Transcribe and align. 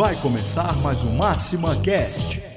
Vai 0.00 0.16
começar 0.16 0.74
mais 0.76 1.04
um 1.04 1.14
Máxima 1.14 1.76
Cast. 1.76 2.49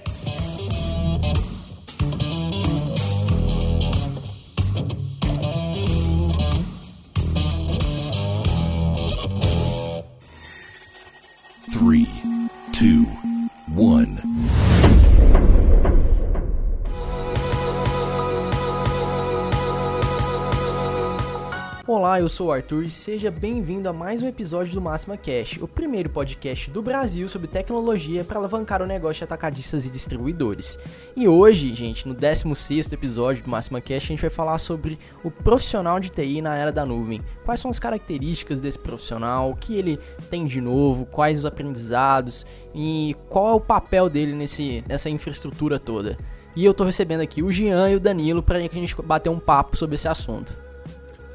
Olá, 22.13 22.19
eu 22.19 22.29
sou 22.29 22.49
o 22.49 22.51
Arthur 22.51 22.83
e 22.83 22.91
seja 22.91 23.31
bem-vindo 23.31 23.89
a 23.89 23.91
mais 23.91 24.21
um 24.21 24.27
episódio 24.27 24.71
do 24.71 24.79
Máxima 24.79 25.17
Cash, 25.17 25.57
o 25.59 25.67
primeiro 25.67 26.11
podcast 26.11 26.69
do 26.69 26.79
Brasil 26.79 27.27
sobre 27.27 27.47
tecnologia 27.47 28.23
para 28.23 28.37
alavancar 28.37 28.83
o 28.83 28.85
negócio 28.85 29.17
de 29.17 29.23
atacadistas 29.23 29.87
e 29.87 29.89
distribuidores. 29.89 30.77
E 31.15 31.27
hoje, 31.27 31.73
gente, 31.73 32.07
no 32.07 32.13
16º 32.13 32.93
episódio 32.93 33.43
do 33.43 33.49
Máxima 33.49 33.81
Cash, 33.81 34.03
a 34.03 34.07
gente 34.09 34.21
vai 34.21 34.29
falar 34.29 34.59
sobre 34.59 34.99
o 35.23 35.31
profissional 35.31 35.99
de 35.99 36.11
TI 36.11 36.39
na 36.39 36.55
era 36.55 36.71
da 36.71 36.85
nuvem. 36.85 37.19
Quais 37.43 37.59
são 37.59 37.71
as 37.71 37.79
características 37.79 38.59
desse 38.59 38.77
profissional, 38.77 39.49
o 39.49 39.55
que 39.55 39.75
ele 39.75 39.97
tem 40.29 40.45
de 40.45 40.61
novo, 40.61 41.07
quais 41.07 41.39
os 41.39 41.45
aprendizados 41.47 42.45
e 42.75 43.15
qual 43.27 43.49
é 43.49 43.53
o 43.55 43.59
papel 43.59 44.07
dele 44.07 44.33
nesse, 44.33 44.83
nessa 44.87 45.09
infraestrutura 45.09 45.79
toda. 45.79 46.15
E 46.55 46.63
eu 46.63 46.75
tô 46.75 46.83
recebendo 46.83 47.21
aqui 47.21 47.41
o 47.41 47.51
Jean 47.51 47.89
e 47.89 47.95
o 47.95 47.99
Danilo 47.99 48.43
para 48.43 48.59
a 48.59 48.61
gente 48.61 48.95
bater 49.01 49.31
um 49.31 49.39
papo 49.39 49.75
sobre 49.75 49.95
esse 49.95 50.07
assunto. 50.07 50.61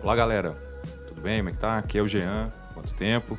Olá 0.01 0.15
galera, 0.15 0.68
tudo 1.19 1.23
bem? 1.23 1.39
Como 1.39 1.49
é 1.49 1.53
que 1.53 1.59
tá? 1.59 1.79
Aqui 1.79 1.99
é 1.99 2.03
o 2.03 2.09
Jean, 2.09 2.51
quanto 2.73 2.95
tempo? 2.95 3.37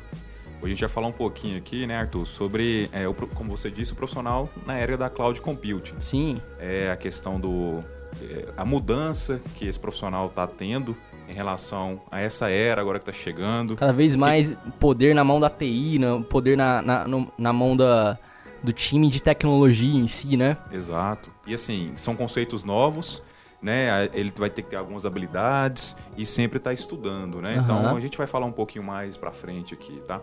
Hoje 0.60 0.66
a 0.66 0.68
gente 0.68 0.80
vai 0.80 0.88
falar 0.90 1.06
um 1.06 1.12
pouquinho 1.12 1.56
aqui, 1.56 1.86
né, 1.86 1.96
Arthur, 1.96 2.26
sobre, 2.26 2.90
é, 2.92 3.08
o, 3.08 3.14
como 3.14 3.56
você 3.56 3.70
disse, 3.70 3.92
o 3.92 3.96
profissional 3.96 4.48
na 4.66 4.76
era 4.76 4.96
da 4.96 5.08
cloud 5.08 5.40
computing. 5.40 5.94
Sim. 5.98 6.40
É 6.58 6.90
a 6.90 6.96
questão 6.96 7.40
do. 7.40 7.82
É, 8.20 8.48
a 8.56 8.64
mudança 8.64 9.40
que 9.54 9.66
esse 9.66 9.78
profissional 9.78 10.26
está 10.26 10.46
tendo 10.46 10.94
em 11.26 11.32
relação 11.32 12.02
a 12.10 12.20
essa 12.20 12.50
era 12.50 12.82
agora 12.82 12.98
que 12.98 13.08
está 13.08 13.18
chegando. 13.18 13.76
Cada 13.76 13.92
vez 13.92 14.14
mais 14.14 14.54
que... 14.54 14.70
poder 14.72 15.14
na 15.14 15.24
mão 15.24 15.40
da 15.40 15.48
TI, 15.48 15.98
né? 15.98 16.22
poder 16.28 16.56
na, 16.56 16.82
na, 16.82 17.08
no, 17.08 17.32
na 17.38 17.52
mão 17.52 17.74
da, 17.74 18.18
do 18.62 18.72
time 18.72 19.08
de 19.08 19.22
tecnologia 19.22 19.98
em 19.98 20.06
si, 20.06 20.36
né? 20.36 20.58
Exato. 20.70 21.30
E 21.46 21.54
assim, 21.54 21.92
são 21.96 22.14
conceitos 22.14 22.64
novos 22.64 23.22
né? 23.62 24.08
Ele 24.12 24.32
vai 24.36 24.50
ter 24.50 24.62
que 24.62 24.70
ter 24.70 24.76
algumas 24.76 25.04
habilidades 25.04 25.96
e 26.16 26.24
sempre 26.24 26.58
estar 26.58 26.70
tá 26.70 26.74
estudando, 26.74 27.40
né? 27.40 27.56
Uhum. 27.56 27.62
Então 27.62 27.96
a 27.96 28.00
gente 28.00 28.16
vai 28.16 28.26
falar 28.26 28.46
um 28.46 28.52
pouquinho 28.52 28.84
mais 28.84 29.16
para 29.16 29.30
frente 29.30 29.74
aqui, 29.74 30.00
tá? 30.06 30.20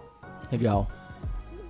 Legal. 0.52 0.88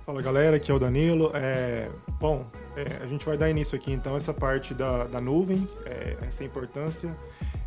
Fala 0.06 0.22
galera, 0.22 0.56
aqui 0.56 0.70
é 0.70 0.74
o 0.74 0.78
Danilo. 0.78 1.30
É, 1.34 1.90
bom, 2.18 2.46
é, 2.74 3.02
a 3.02 3.06
gente 3.06 3.26
vai 3.26 3.36
dar 3.36 3.50
início 3.50 3.76
aqui 3.76 3.92
então 3.92 4.16
essa 4.16 4.32
parte 4.32 4.72
da, 4.72 5.04
da 5.04 5.20
nuvem, 5.20 5.68
é, 5.84 6.16
essa 6.22 6.42
importância, 6.42 7.14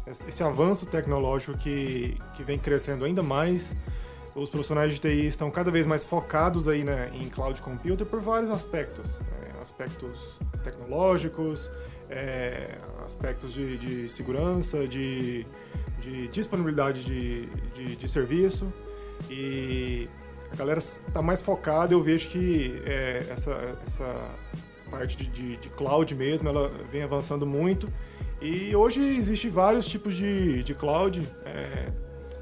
esse 0.08 0.44
avanço 0.44 0.86
tecnológico 0.86 1.56
que, 1.58 2.18
que 2.34 2.44
vem 2.44 2.58
crescendo 2.58 3.06
ainda 3.06 3.22
mais. 3.22 3.72
Os 4.34 4.50
profissionais 4.50 4.94
de 4.94 5.00
TI 5.00 5.28
estão 5.28 5.52
cada 5.52 5.70
vez 5.70 5.86
mais 5.86 6.06
focados 6.06 6.68
aí 6.68 6.84
né, 6.84 7.12
em 7.14 7.30
cloud 7.30 7.62
computer 7.62 8.06
por 8.06 8.22
vários 8.22 8.50
aspectos, 8.50 9.20
é, 9.44 9.62
aspectos 9.62 10.40
tecnológicos, 10.64 11.70
é, 12.10 12.78
aspectos 13.12 13.54
de, 13.54 13.78
de 13.78 14.10
segurança, 14.10 14.88
de, 14.88 15.46
de 16.00 16.28
disponibilidade 16.30 17.04
de, 17.04 17.46
de, 17.74 17.96
de, 17.96 18.08
serviço 18.08 18.72
e 19.30 20.10
a 20.52 20.56
galera 20.56 20.80
está 20.80 21.22
mais 21.22 21.42
focada. 21.42 21.94
Eu 21.94 22.02
vejo 22.02 22.30
que 22.30 22.82
é, 22.86 23.26
essa, 23.30 23.78
essa 23.86 24.16
parte 24.90 25.18
de, 25.18 25.58
de, 25.58 25.70
cloud 25.70 26.14
mesmo, 26.16 26.48
ela 26.48 26.70
vem 26.92 27.04
avançando 27.04 27.46
muito 27.46 27.88
e 28.42 28.76
hoje 28.76 29.02
existe 29.18 29.50
vários 29.50 29.88
tipos 29.88 30.16
de, 30.16 30.64
de 30.64 30.74
cloud, 30.74 31.22
é, 31.46 31.92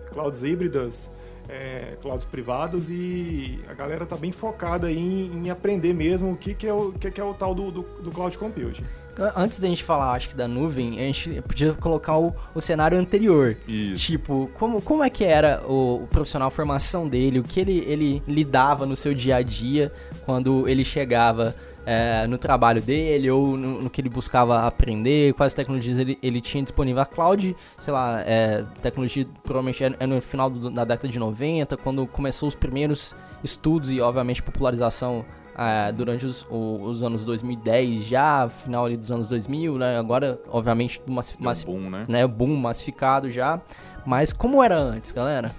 clouds 0.10 0.42
híbridas, 0.44 1.10
é, 1.48 1.98
clouds 2.02 2.26
privadas 2.26 2.90
e 2.90 3.60
a 3.68 3.74
galera 3.74 4.04
está 4.04 4.16
bem 4.16 4.32
focada 4.32 4.92
em, 4.92 5.32
em, 5.34 5.50
aprender 5.50 5.94
mesmo 5.94 6.32
o 6.32 6.38
que, 6.38 6.54
que, 6.54 6.68
é, 6.68 6.74
o, 6.74 6.92
que, 6.94 7.10
que 7.12 7.20
é 7.20 7.24
o 7.24 7.34
tal 7.34 7.54
do, 7.56 7.72
do, 7.72 7.82
do 8.02 8.12
cloud 8.12 8.38
computing. 8.38 8.86
Antes 9.36 9.60
da 9.60 9.68
gente 9.68 9.84
falar, 9.84 10.14
acho 10.14 10.30
que 10.30 10.36
da 10.36 10.48
nuvem, 10.48 11.00
a 11.00 11.04
gente 11.04 11.42
podia 11.42 11.74
colocar 11.74 12.18
o, 12.18 12.34
o 12.56 12.62
cenário 12.62 12.98
anterior. 12.98 13.58
Isso. 13.68 14.06
Tipo, 14.06 14.50
como, 14.58 14.82
como 14.82 15.04
é 15.04 15.10
que 15.10 15.24
era 15.24 15.62
o, 15.68 16.04
o, 16.04 16.08
profissional, 16.08 16.48
a 16.48 16.52
formação 16.52 17.08
dele, 17.08 17.40
o 17.40 17.44
que 17.44 17.60
ele, 17.60 17.80
ele 17.88 18.24
lidava 18.28 18.86
no 18.86 18.96
seu 18.96 19.14
dia 19.14 19.38
a 19.38 19.42
dia 19.42 19.92
quando 20.26 20.68
ele 20.68 20.86
chegava 20.86 21.56
é, 21.86 22.28
no 22.28 22.38
trabalho 22.38 22.82
dele 22.82 23.30
ou 23.32 23.58
no, 23.58 23.82
no, 23.82 23.90
que 23.90 24.00
ele 24.00 24.10
buscava 24.10 24.66
aprender, 24.66 25.34
quais 25.34 25.54
tecnologias 25.54 25.98
ele, 25.98 26.18
ele 26.22 26.40
tinha 26.40 26.62
disponível. 26.62 27.02
A 27.02 27.06
cloud, 27.06 27.56
sei 27.80 27.94
lá, 27.94 28.22
é, 28.22 28.64
tecnologia 28.82 29.26
provavelmente 29.44 29.84
é, 29.84 29.94
é 30.00 30.06
no 30.06 30.22
final 30.22 30.50
do, 30.50 30.70
da 30.70 30.86
década 30.86 31.08
de 31.08 31.18
90, 31.18 31.76
quando 31.78 32.06
começou 32.06 32.48
os 32.48 32.56
primeiros 32.56 33.16
estudos 33.44 33.92
e, 33.92 34.00
obviamente, 34.00 34.44
popularização 34.44 35.26
é, 35.60 35.92
durante 35.92 36.26
os, 36.26 36.46
os, 36.50 37.04
anos 37.04 37.26
2010, 37.26 38.06
já 38.06 38.48
final 38.48 38.86
ali 38.86 38.96
dos 38.96 39.12
anos 39.12 39.28
2000, 39.28 39.78
né? 39.78 40.00
Agora, 40.00 40.40
obviamente, 40.48 41.02
mas, 41.06 41.36
mas, 41.38 41.64
boom, 41.66 41.90
né? 41.90 42.06
né? 42.08 42.26
Boom 42.26 42.56
massificado 42.56 43.30
já. 43.30 43.60
Mas 44.06 44.32
como 44.32 44.64
era 44.64 44.78
antes, 44.78 45.12
galera? 45.12 45.52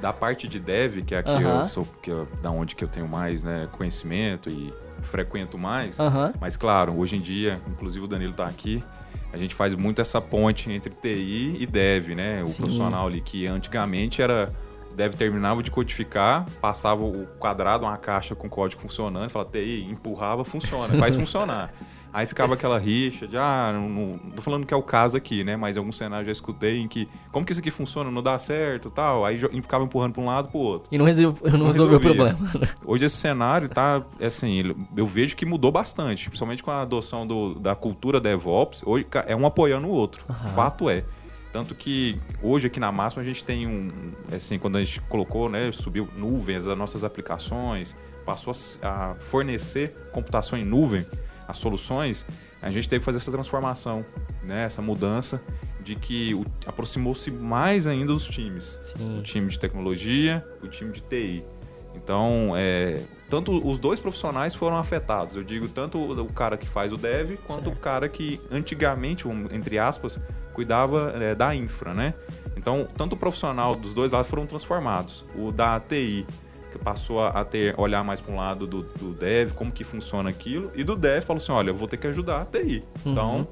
Da 0.00 0.14
parte 0.14 0.48
de 0.48 0.58
dev, 0.58 1.02
que 1.04 1.14
é 1.14 1.18
aqui 1.18 1.30
uh 1.30 1.38
-huh. 1.40 1.58
eu 1.58 1.64
sou, 1.66 1.86
que 2.02 2.10
eu, 2.10 2.26
da 2.42 2.50
onde 2.50 2.74
que 2.74 2.82
eu 2.82 2.88
tenho 2.88 3.06
mais 3.06 3.44
né, 3.44 3.68
conhecimento 3.72 4.48
e 4.48 4.72
frequento 5.02 5.58
mais. 5.58 5.98
Uh 5.98 6.04
-huh. 6.04 6.34
Mas 6.40 6.56
claro, 6.56 6.96
hoje 6.96 7.16
em 7.16 7.20
dia, 7.20 7.60
inclusive 7.68 8.06
o 8.06 8.08
Danilo 8.08 8.30
está 8.30 8.46
aqui, 8.46 8.82
a 9.30 9.36
gente 9.36 9.54
faz 9.54 9.74
muito 9.74 10.00
essa 10.00 10.22
ponte 10.22 10.72
entre 10.72 10.94
TI 10.94 11.56
e 11.60 11.66
dev, 11.66 12.14
né? 12.14 12.40
O 12.42 12.46
Sim. 12.46 12.62
profissional 12.62 13.06
ali 13.06 13.20
que 13.20 13.46
antigamente 13.46 14.22
era 14.22 14.50
deve 14.98 15.16
terminava 15.16 15.62
de 15.62 15.70
codificar, 15.70 16.44
passava 16.60 17.04
o 17.04 17.24
quadrado, 17.38 17.84
uma 17.84 17.96
caixa 17.96 18.34
com 18.34 18.48
código 18.48 18.82
funcionando, 18.82 19.30
falava, 19.30 19.48
TI, 19.52 19.86
empurrava, 19.88 20.44
funciona, 20.44 20.92
faz 20.98 21.14
funcionar. 21.16 21.72
Aí 22.12 22.26
ficava 22.26 22.54
aquela 22.54 22.78
rixa 22.78 23.28
de, 23.28 23.36
ah, 23.36 23.70
não, 23.72 23.88
não, 23.88 24.18
tô 24.34 24.42
falando 24.42 24.66
que 24.66 24.74
é 24.74 24.76
o 24.76 24.82
caso 24.82 25.16
aqui, 25.16 25.44
né? 25.44 25.56
Mas 25.56 25.76
em 25.76 25.78
algum 25.78 25.92
cenário 25.92 26.26
já 26.26 26.32
escutei 26.32 26.80
em 26.80 26.88
que, 26.88 27.06
como 27.30 27.46
que 27.46 27.52
isso 27.52 27.60
aqui 27.60 27.70
funciona, 27.70 28.10
não 28.10 28.22
dá 28.22 28.36
certo 28.38 28.90
tal. 28.90 29.24
Aí 29.24 29.38
ficava 29.38 29.84
empurrando 29.84 30.14
para 30.14 30.22
um 30.22 30.26
lado 30.26 30.48
para 30.48 30.58
o 30.58 30.60
outro. 30.60 30.88
E 30.90 30.98
não, 30.98 31.04
resol, 31.04 31.34
não, 31.44 31.58
não 31.58 31.66
resolveu 31.66 31.98
o 31.98 32.00
problema. 32.00 32.36
Hoje 32.84 33.04
esse 33.04 33.16
cenário 33.16 33.68
tá, 33.68 34.02
assim, 34.20 34.74
eu 34.96 35.06
vejo 35.06 35.36
que 35.36 35.46
mudou 35.46 35.70
bastante, 35.70 36.28
principalmente 36.28 36.62
com 36.62 36.72
a 36.72 36.80
adoção 36.80 37.24
do, 37.24 37.54
da 37.54 37.76
cultura 37.76 38.18
DevOps. 38.18 38.82
Hoje 38.84 39.06
é 39.26 39.36
um 39.36 39.46
apoiando 39.46 39.86
o 39.86 39.90
outro. 39.90 40.24
Uhum. 40.28 40.50
Fato 40.54 40.90
é. 40.90 41.04
Tanto 41.52 41.74
que 41.74 42.20
hoje 42.42 42.66
aqui 42.66 42.78
na 42.78 42.92
Máxima 42.92 43.22
a 43.22 43.24
gente 43.24 43.42
tem 43.42 43.66
um, 43.66 43.90
assim, 44.34 44.58
quando 44.58 44.76
a 44.76 44.84
gente 44.84 45.00
colocou, 45.02 45.48
né, 45.48 45.72
subiu 45.72 46.08
nuvens, 46.16 46.66
as 46.66 46.76
nossas 46.76 47.04
aplicações, 47.04 47.96
passou 48.24 48.52
a 48.82 49.14
fornecer 49.14 49.94
computação 50.12 50.58
em 50.58 50.64
nuvem, 50.64 51.06
as 51.46 51.56
soluções, 51.58 52.26
a 52.60 52.70
gente 52.70 52.88
teve 52.88 53.00
que 53.00 53.04
fazer 53.04 53.18
essa 53.18 53.30
transformação, 53.30 54.04
né, 54.42 54.64
essa 54.64 54.82
mudança 54.82 55.40
de 55.80 55.94
que 55.94 56.38
aproximou-se 56.66 57.30
mais 57.30 57.86
ainda 57.86 58.12
dos 58.12 58.26
times. 58.26 58.76
Sim. 58.82 59.18
O 59.18 59.22
time 59.22 59.48
de 59.48 59.58
tecnologia, 59.58 60.44
o 60.62 60.68
time 60.68 60.92
de 60.92 61.00
TI. 61.00 61.44
Então, 61.94 62.52
é, 62.56 63.02
tanto 63.28 63.66
os 63.66 63.78
dois 63.78 64.00
profissionais 64.00 64.54
foram 64.54 64.76
afetados. 64.76 65.36
Eu 65.36 65.42
digo 65.42 65.68
tanto 65.68 65.98
o 65.98 66.32
cara 66.32 66.56
que 66.56 66.66
faz 66.66 66.92
o 66.92 66.96
dev, 66.96 67.36
quanto 67.46 67.64
certo. 67.64 67.76
o 67.76 67.76
cara 67.76 68.08
que 68.08 68.40
antigamente, 68.50 69.26
entre 69.50 69.78
aspas, 69.78 70.18
cuidava 70.52 71.12
é, 71.20 71.34
da 71.34 71.54
infra, 71.54 71.92
né? 71.92 72.14
Então, 72.56 72.88
tanto 72.96 73.14
o 73.14 73.16
profissional 73.16 73.74
dos 73.74 73.94
dois 73.94 74.12
lados 74.12 74.28
foram 74.28 74.46
transformados. 74.46 75.24
O 75.36 75.52
da 75.52 75.78
TI, 75.78 76.26
que 76.72 76.78
passou 76.78 77.24
a 77.24 77.44
ter 77.44 77.78
olhar 77.78 78.02
mais 78.02 78.20
para 78.20 78.32
um 78.32 78.36
lado 78.36 78.66
do, 78.66 78.82
do, 78.82 79.12
dev, 79.12 79.52
como 79.54 79.70
que 79.70 79.84
funciona 79.84 80.28
aquilo, 80.30 80.70
e 80.74 80.82
do 80.82 80.96
dev 80.96 81.22
falou 81.24 81.40
assim, 81.40 81.52
olha, 81.52 81.70
eu 81.70 81.74
vou 81.74 81.86
ter 81.86 81.96
que 81.96 82.06
ajudar 82.06 82.42
a 82.42 82.44
TI. 82.44 82.84
Uhum. 83.04 83.12
Então, 83.12 83.48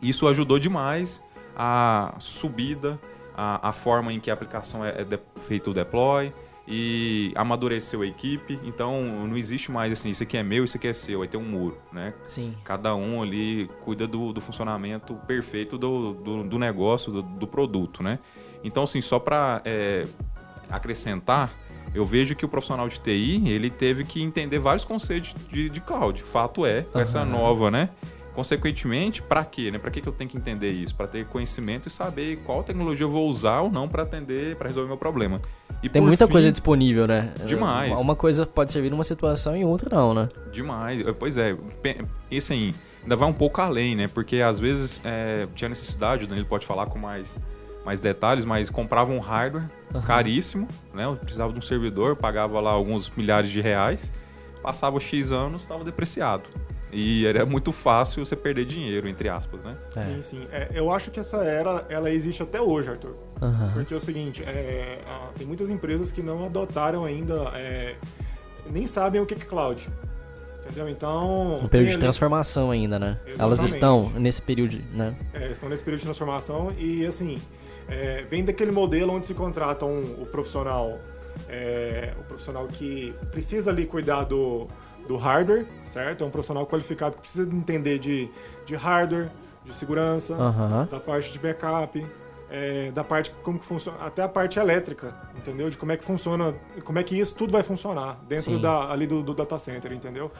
isso 0.00 0.26
ajudou 0.26 0.58
demais 0.58 1.20
a 1.56 2.14
subida, 2.18 2.98
a, 3.36 3.68
a 3.68 3.72
forma 3.72 4.12
em 4.12 4.18
que 4.18 4.30
a 4.30 4.34
aplicação 4.34 4.84
é, 4.84 5.02
é 5.02 5.04
de, 5.04 5.18
feito 5.36 5.70
o 5.70 5.74
deploy, 5.74 6.32
e 6.66 7.32
amadureceu 7.34 8.02
a 8.02 8.06
equipe. 8.06 8.58
Então 8.64 9.02
não 9.02 9.36
existe 9.36 9.70
mais 9.70 9.92
assim, 9.92 10.10
isso 10.10 10.22
aqui 10.22 10.36
é 10.36 10.42
meu, 10.42 10.64
isso 10.64 10.76
aqui 10.76 10.88
é 10.88 10.92
seu, 10.92 11.20
vai 11.20 11.28
ter 11.28 11.36
um 11.36 11.44
muro, 11.44 11.78
né? 11.92 12.14
Sim. 12.26 12.54
Cada 12.64 12.94
um 12.94 13.22
ali 13.22 13.68
cuida 13.80 14.06
do, 14.06 14.32
do 14.32 14.40
funcionamento 14.40 15.14
perfeito 15.26 15.76
do, 15.76 16.12
do, 16.12 16.44
do 16.44 16.58
negócio, 16.58 17.12
do, 17.12 17.22
do, 17.22 17.46
produto, 17.46 18.02
né? 18.02 18.18
Então, 18.64 18.84
assim, 18.84 19.00
só 19.00 19.18
para 19.18 19.60
é, 19.64 20.06
acrescentar, 20.70 21.52
eu 21.94 22.04
vejo 22.04 22.34
que 22.34 22.44
o 22.44 22.48
profissional 22.48 22.88
de 22.88 23.00
TI 23.00 23.48
ele 23.48 23.68
teve 23.68 24.04
que 24.04 24.22
entender 24.22 24.58
vários 24.58 24.84
conceitos 24.84 25.34
de, 25.50 25.68
de 25.68 25.80
cloud. 25.80 26.22
Fato 26.22 26.64
é, 26.64 26.82
com 26.82 26.98
uhum. 26.98 27.02
essa 27.02 27.24
nova, 27.24 27.70
né? 27.70 27.88
Consequentemente, 28.34 29.20
para 29.20 29.44
quê? 29.44 29.70
Né? 29.70 29.78
Para 29.78 29.90
que 29.90 30.06
eu 30.06 30.12
tenho 30.12 30.30
que 30.30 30.38
entender 30.38 30.70
isso? 30.70 30.94
Para 30.94 31.06
ter 31.06 31.26
conhecimento 31.26 31.88
e 31.88 31.90
saber 31.90 32.38
qual 32.44 32.62
tecnologia 32.62 33.04
eu 33.04 33.10
vou 33.10 33.28
usar 33.28 33.60
ou 33.60 33.70
não 33.70 33.86
para 33.86 34.04
atender, 34.04 34.56
para 34.56 34.68
resolver 34.68 34.88
meu 34.88 34.96
problema. 34.96 35.40
E 35.82 35.88
Tem 35.88 36.00
muita 36.00 36.26
fim- 36.26 36.32
coisa 36.32 36.50
disponível, 36.50 37.06
né? 37.08 37.32
Demais. 37.44 37.98
Uma- 37.98 38.14
coisa 38.14 38.46
pode 38.46 38.70
servir 38.70 38.90
numa 38.90 39.02
situação 39.04 39.56
e 39.56 39.64
outra 39.64 39.94
não, 39.94 40.14
né? 40.14 40.28
Demais. 40.52 41.02
Pois 41.18 41.36
é. 41.36 41.56
E 42.30 42.38
assim, 42.38 42.72
ainda 43.02 43.16
vai 43.16 43.28
um 43.28 43.32
pouco 43.32 43.60
além, 43.60 43.96
né? 43.96 44.08
Porque 44.08 44.36
às 44.40 44.60
vezes 44.60 45.00
é, 45.04 45.46
tinha 45.54 45.68
necessidade, 45.68 46.24
o 46.24 46.26
Danilo 46.28 46.46
pode 46.46 46.64
falar 46.66 46.86
com 46.86 46.98
mais, 46.98 47.36
mais 47.84 47.98
detalhes, 47.98 48.44
mas 48.44 48.70
comprava 48.70 49.10
um 49.10 49.18
hardware 49.18 49.64
caríssimo, 50.06 50.68
né? 50.94 51.04
Eu 51.04 51.16
precisava 51.16 51.52
de 51.52 51.58
um 51.58 51.62
servidor, 51.62 52.14
pagava 52.14 52.60
lá 52.60 52.70
alguns 52.70 53.10
milhares 53.16 53.50
de 53.50 53.60
reais, 53.60 54.12
passava 54.62 55.00
X 55.00 55.32
anos, 55.32 55.62
estava 55.62 55.82
depreciado. 55.82 56.44
E 56.92 57.26
era 57.26 57.44
muito 57.46 57.72
fácil 57.72 58.24
você 58.24 58.36
perder 58.36 58.66
dinheiro, 58.66 59.08
entre 59.08 59.28
aspas, 59.28 59.62
né? 59.64 59.74
Sim, 59.90 60.22
sim. 60.22 60.46
É, 60.52 60.68
eu 60.74 60.92
acho 60.92 61.10
que 61.10 61.18
essa 61.18 61.38
era, 61.38 61.84
ela 61.88 62.10
existe 62.10 62.42
até 62.42 62.60
hoje, 62.60 62.90
Arthur. 62.90 63.16
Aham. 63.42 63.70
Porque 63.74 63.92
é 63.92 63.96
o 63.96 64.00
seguinte, 64.00 64.42
é, 64.44 65.00
ah, 65.06 65.28
tem 65.36 65.46
muitas 65.46 65.68
empresas 65.68 66.12
que 66.12 66.22
não 66.22 66.46
adotaram 66.46 67.04
ainda, 67.04 67.50
é, 67.54 67.96
nem 68.70 68.86
sabem 68.86 69.20
o 69.20 69.26
que 69.26 69.34
é 69.34 69.36
cloud. 69.36 69.88
Entendeu? 70.64 70.88
Então. 70.88 71.56
Um 71.56 71.66
período 71.66 71.88
de 71.88 71.94
ali- 71.94 72.00
transformação 72.02 72.70
ainda, 72.70 72.96
né? 72.98 73.18
Elas 73.26 73.58
Exatamente. 73.58 73.64
estão 73.74 74.10
nesse 74.10 74.40
período, 74.40 74.78
né? 74.94 75.16
É, 75.34 75.48
estão 75.50 75.68
nesse 75.68 75.82
período 75.82 76.00
de 76.00 76.06
transformação 76.06 76.72
e, 76.78 77.04
assim, 77.04 77.42
é, 77.88 78.22
vem 78.30 78.44
daquele 78.44 78.70
modelo 78.70 79.12
onde 79.12 79.26
se 79.26 79.34
contratam 79.34 79.90
o 80.20 80.24
profissional, 80.24 81.00
é, 81.48 82.12
o 82.20 82.22
profissional 82.22 82.68
que 82.68 83.12
precisa 83.32 83.70
ali 83.72 83.86
cuidar 83.86 84.22
do, 84.22 84.68
do 85.08 85.16
hardware, 85.16 85.66
certo? 85.84 86.22
É 86.22 86.26
um 86.28 86.30
profissional 86.30 86.64
qualificado 86.64 87.16
que 87.16 87.22
precisa 87.22 87.42
entender 87.42 87.98
de, 87.98 88.30
de 88.64 88.76
hardware, 88.76 89.30
de 89.64 89.74
segurança, 89.74 90.34
Aham. 90.34 90.86
da 90.88 91.00
parte 91.00 91.32
de 91.32 91.40
backup, 91.40 92.06
é, 92.54 92.90
da 92.90 93.02
parte 93.02 93.30
como 93.42 93.58
que 93.58 93.64
funciona, 93.64 93.96
até 94.00 94.22
a 94.22 94.28
parte 94.28 94.58
elétrica, 94.58 95.14
entendeu? 95.38 95.70
De 95.70 95.78
como 95.78 95.90
é 95.90 95.96
que 95.96 96.04
funciona, 96.04 96.54
como 96.84 96.98
é 96.98 97.02
que 97.02 97.18
isso 97.18 97.34
tudo 97.34 97.50
vai 97.52 97.62
funcionar 97.62 98.20
dentro 98.28 98.52
Sim. 98.52 98.60
da, 98.60 98.92
ali 98.92 99.06
do, 99.06 99.22
do 99.22 99.32
data 99.32 99.58
center, 99.58 99.90
entendeu? 99.92 100.30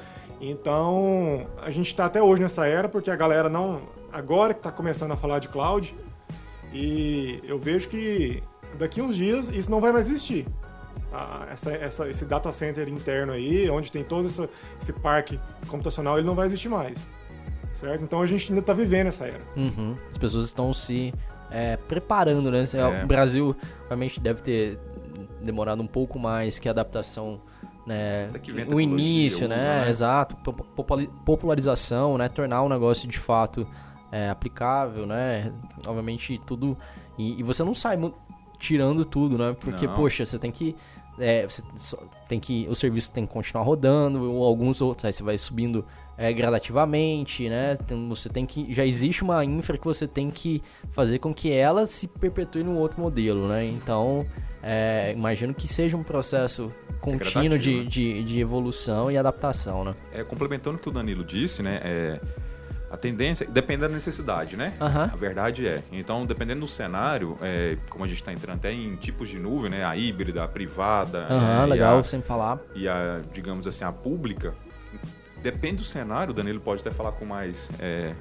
Então 0.41 1.47
a 1.63 1.71
gente 1.71 1.87
está 1.87 2.05
até 2.05 2.23
hoje 2.23 2.43
nessa 2.43 2.67
era 2.67 2.89
porque 2.89 3.11
a 3.11 3.17
galera 3.17 3.49
não 3.49 3.81
agora 4.13 4.53
que 4.53 4.61
está 4.61 4.71
começando 4.71 5.13
a 5.13 5.17
falar 5.17 5.39
de 5.39 5.49
cloud 5.49 5.95
e 6.73 7.41
eu 7.45 7.59
vejo 7.59 7.89
que 7.89 8.43
daqui 8.79 9.01
uns 9.01 9.17
dias 9.17 9.49
isso 9.49 9.71
não 9.71 9.81
vai 9.81 9.93
mais 9.93 10.09
existir. 10.09 10.47
Ah, 11.13 11.47
essa, 11.51 11.73
essa- 11.73 12.09
esse 12.09 12.25
data 12.25 12.51
center 12.53 12.89
interno 12.89 13.33
aí, 13.33 13.69
onde 13.71 13.93
tem 13.93 14.03
todo 14.03 14.27
essa- 14.27 14.49
esse 14.81 14.93
parque 14.93 15.39
computacional, 15.69 16.19
ele 16.19 16.27
não 16.27 16.35
vai 16.35 16.47
existir 16.47 16.69
mais. 16.69 16.99
Certo? 17.75 18.03
Então 18.05 18.21
a 18.23 18.27
gente 18.27 18.51
ainda 18.51 18.61
está 18.61 18.73
vivendo 18.73 19.09
essa 19.09 19.27
era. 19.27 19.41
Uhum. 19.57 19.95
As 20.11 20.17
pessoas 20.19 20.45
estão 20.45 20.73
se 20.73 21.13
é, 21.53 21.77
preparando, 21.77 22.51
né? 22.51 22.65
É. 22.75 23.05
O 23.05 23.07
Brasil 23.07 23.55
realmente 23.89 24.19
deve 24.19 24.43
ter 24.43 24.79
demorado 25.41 25.83
um 25.83 25.87
pouco 25.87 26.19
mais 26.19 26.59
que 26.59 26.69
a 26.69 26.71
adaptação, 26.73 27.41
né? 27.87 28.29
O 28.73 28.81
início, 28.81 29.49
né? 29.49 29.83
né? 29.85 29.91
Exato. 29.91 30.37
Po- 30.37 30.53
popula- 30.53 31.07
Popularização, 31.25 32.17
né? 32.17 32.29
Tornar 32.29 32.63
o 32.63 32.69
negócio 32.69 33.09
de 33.09 33.19
fato 33.19 33.67
é, 34.11 34.31
aplicável, 34.31 35.07
né? 35.07 35.53
Obviamente 35.87 36.41
tudo... 36.47 36.77
E, 37.19 37.41
e 37.41 37.43
você 37.43 37.63
não 37.63 37.75
sai 37.75 37.99
tirando 38.59 39.05
tudo, 39.05 39.37
né? 39.37 39.55
Porque, 39.61 39.87
Não. 39.87 39.95
poxa, 39.95 40.25
você 40.25 40.39
tem 40.39 40.51
que... 40.51 40.75
é, 41.19 41.47
você 41.47 41.63
tem 42.29 42.41
que 42.41 42.67
o 42.71 42.75
serviço 42.75 43.13
tem 43.13 43.27
que 43.27 43.33
continuar 43.33 43.65
rodando 43.65 44.33
ou 44.33 44.45
alguns 44.45 44.81
outros 44.81 45.05
aí 45.05 45.13
você 45.13 45.23
vai 45.23 45.37
subindo 45.37 45.85
é, 46.19 46.33
gradativamente 46.33 47.49
né 47.49 47.77
você 48.09 48.29
tem 48.29 48.45
que 48.47 48.73
já 48.75 48.85
existe 48.85 49.23
uma 49.23 49.45
infra 49.45 49.77
que 49.79 49.85
você 49.85 50.07
tem 50.07 50.31
que 50.31 50.63
fazer 50.91 51.19
com 51.19 51.33
que 51.35 51.51
ela 51.53 51.87
se 51.87 52.07
perpetue 52.07 52.63
num 52.63 52.77
outro 52.79 53.01
modelo 53.01 53.49
né 53.49 53.65
então 53.65 54.27
é, 54.63 55.13
imagino 55.17 55.53
que 55.55 55.67
seja 55.67 55.97
um 55.97 56.03
processo 56.05 56.71
contínuo 57.01 57.59
de, 57.59 57.73
gradativo, 57.73 57.83
né? 57.85 57.89
de, 57.89 58.25
de 58.25 58.41
evolução 58.41 59.11
e 59.11 59.17
adaptação 59.19 59.85
né 59.85 59.95
É, 60.13 60.23
complementando 60.23 60.77
o 60.77 60.81
que 60.81 60.89
o 60.89 60.93
Danilo 60.93 61.25
disse, 61.25 61.63
né? 61.63 61.81
É, 61.83 62.21
a 62.91 62.97
tendência, 62.97 63.47
depende 63.47 63.81
da 63.81 63.89
necessidade, 63.89 64.55
né? 64.55 64.75
Aham. 64.79 65.09
A 65.11 65.17
verdade 65.17 65.67
é. 65.67 65.83
Então, 65.91 66.27
dependendo 66.27 66.61
do 66.61 66.69
cenário, 66.69 67.39
é, 67.41 67.79
como 67.89 68.05
a 68.05 68.07
gente 68.07 68.19
está 68.21 68.35
entrando 68.35 68.59
até 68.59 68.71
em 68.71 68.97
tipos 68.97 69.31
de 69.31 69.39
nuvem, 69.39 69.71
né? 69.71 69.83
A 69.83 69.97
híbrida, 69.97 70.45
a 70.45 70.47
privada. 70.47 71.27
Aham, 71.31 71.63
é, 71.63 71.67
legal 71.67 71.99
a- 71.99 72.05
sempre 72.05 72.29
falar 72.29 72.61
e 72.75 72.87
a, 72.87 73.21
digamos 73.33 73.67
assim, 73.67 73.83
a 73.83 73.91
pública, 73.91 74.53
depende 75.43 75.77
do 75.77 75.85
cenário, 75.85 76.31
o 76.33 76.35
Danilo 76.35 76.61
pode 76.61 76.81
até 76.81 76.91
falar 76.91 77.13
com 77.13 77.25
mais, 77.25 77.69
é, 77.79 78.15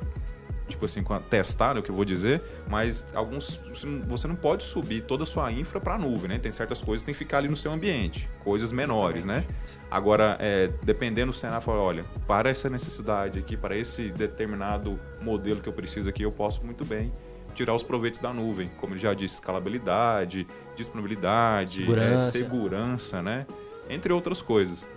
tipo 0.68 0.85
assim, 0.85 1.03
com 1.03 1.13
a- 1.13 1.19
testar, 1.19 1.73
né, 1.73 1.79
o 1.81 1.83
que 1.83 1.91
eu 1.91 1.95
vou 1.95 2.06
dizer, 2.06 2.41
mas 2.69 3.06
alguns, 3.13 3.59
você 4.07 4.27
não- 4.27 4.35
pode 4.35 4.63
subir 4.63 5.01
toda 5.03 5.23
a 5.23 5.25
sua 5.25 5.51
infra 5.51 5.79
para 5.81 5.95
a 5.95 5.97
nuvem, 5.97 6.29
né? 6.29 6.39
Tem 6.39 6.51
certas 6.51 6.81
coisas 6.81 7.01
que 7.01 7.07
tem 7.07 7.13
que 7.13 7.19
ficar 7.19 7.39
ali 7.39 7.50
no 7.50 7.57
seu 7.57 7.71
ambiente, 7.71 8.29
coisas 8.44 8.71
menores, 8.71 9.25
né? 9.25 9.45
Agora, 9.89 10.38
é, 10.39 10.69
dependendo 10.83 11.31
do 11.31 11.38
cenário, 11.38 11.62
fala, 11.63 11.81
olha, 11.81 12.06
para 12.25 12.50
essa 12.50 12.69
necessidade 12.69 13.38
aqui, 13.38 13.57
para 13.57 13.75
esse 13.75 14.09
determinado 14.09 14.97
modelo 15.21 15.59
que 15.62 15.68
eu 15.68 15.73
preciso 15.73 16.09
aqui, 16.09 16.23
eu 16.23 16.31
posso 16.31 16.63
muito 16.65 16.85
bem 16.85 17.12
tirar 17.53 17.75
os 17.75 17.83
proveitos 17.83 18.21
da 18.21 18.31
nuvem, 18.31 18.71
como 18.77 18.94
ele 18.94 19.01
já 19.01 19.13
disse, 19.13 19.35
escalabilidade, 19.35 20.47
disponibilidade, 20.77 21.81
é, 21.81 21.85
Segurança. 21.85 22.31
segurança, 22.31 23.21
né? 23.21 23.45
Entre 23.89 24.13
outras 24.13 24.41
coisas. 24.41 24.88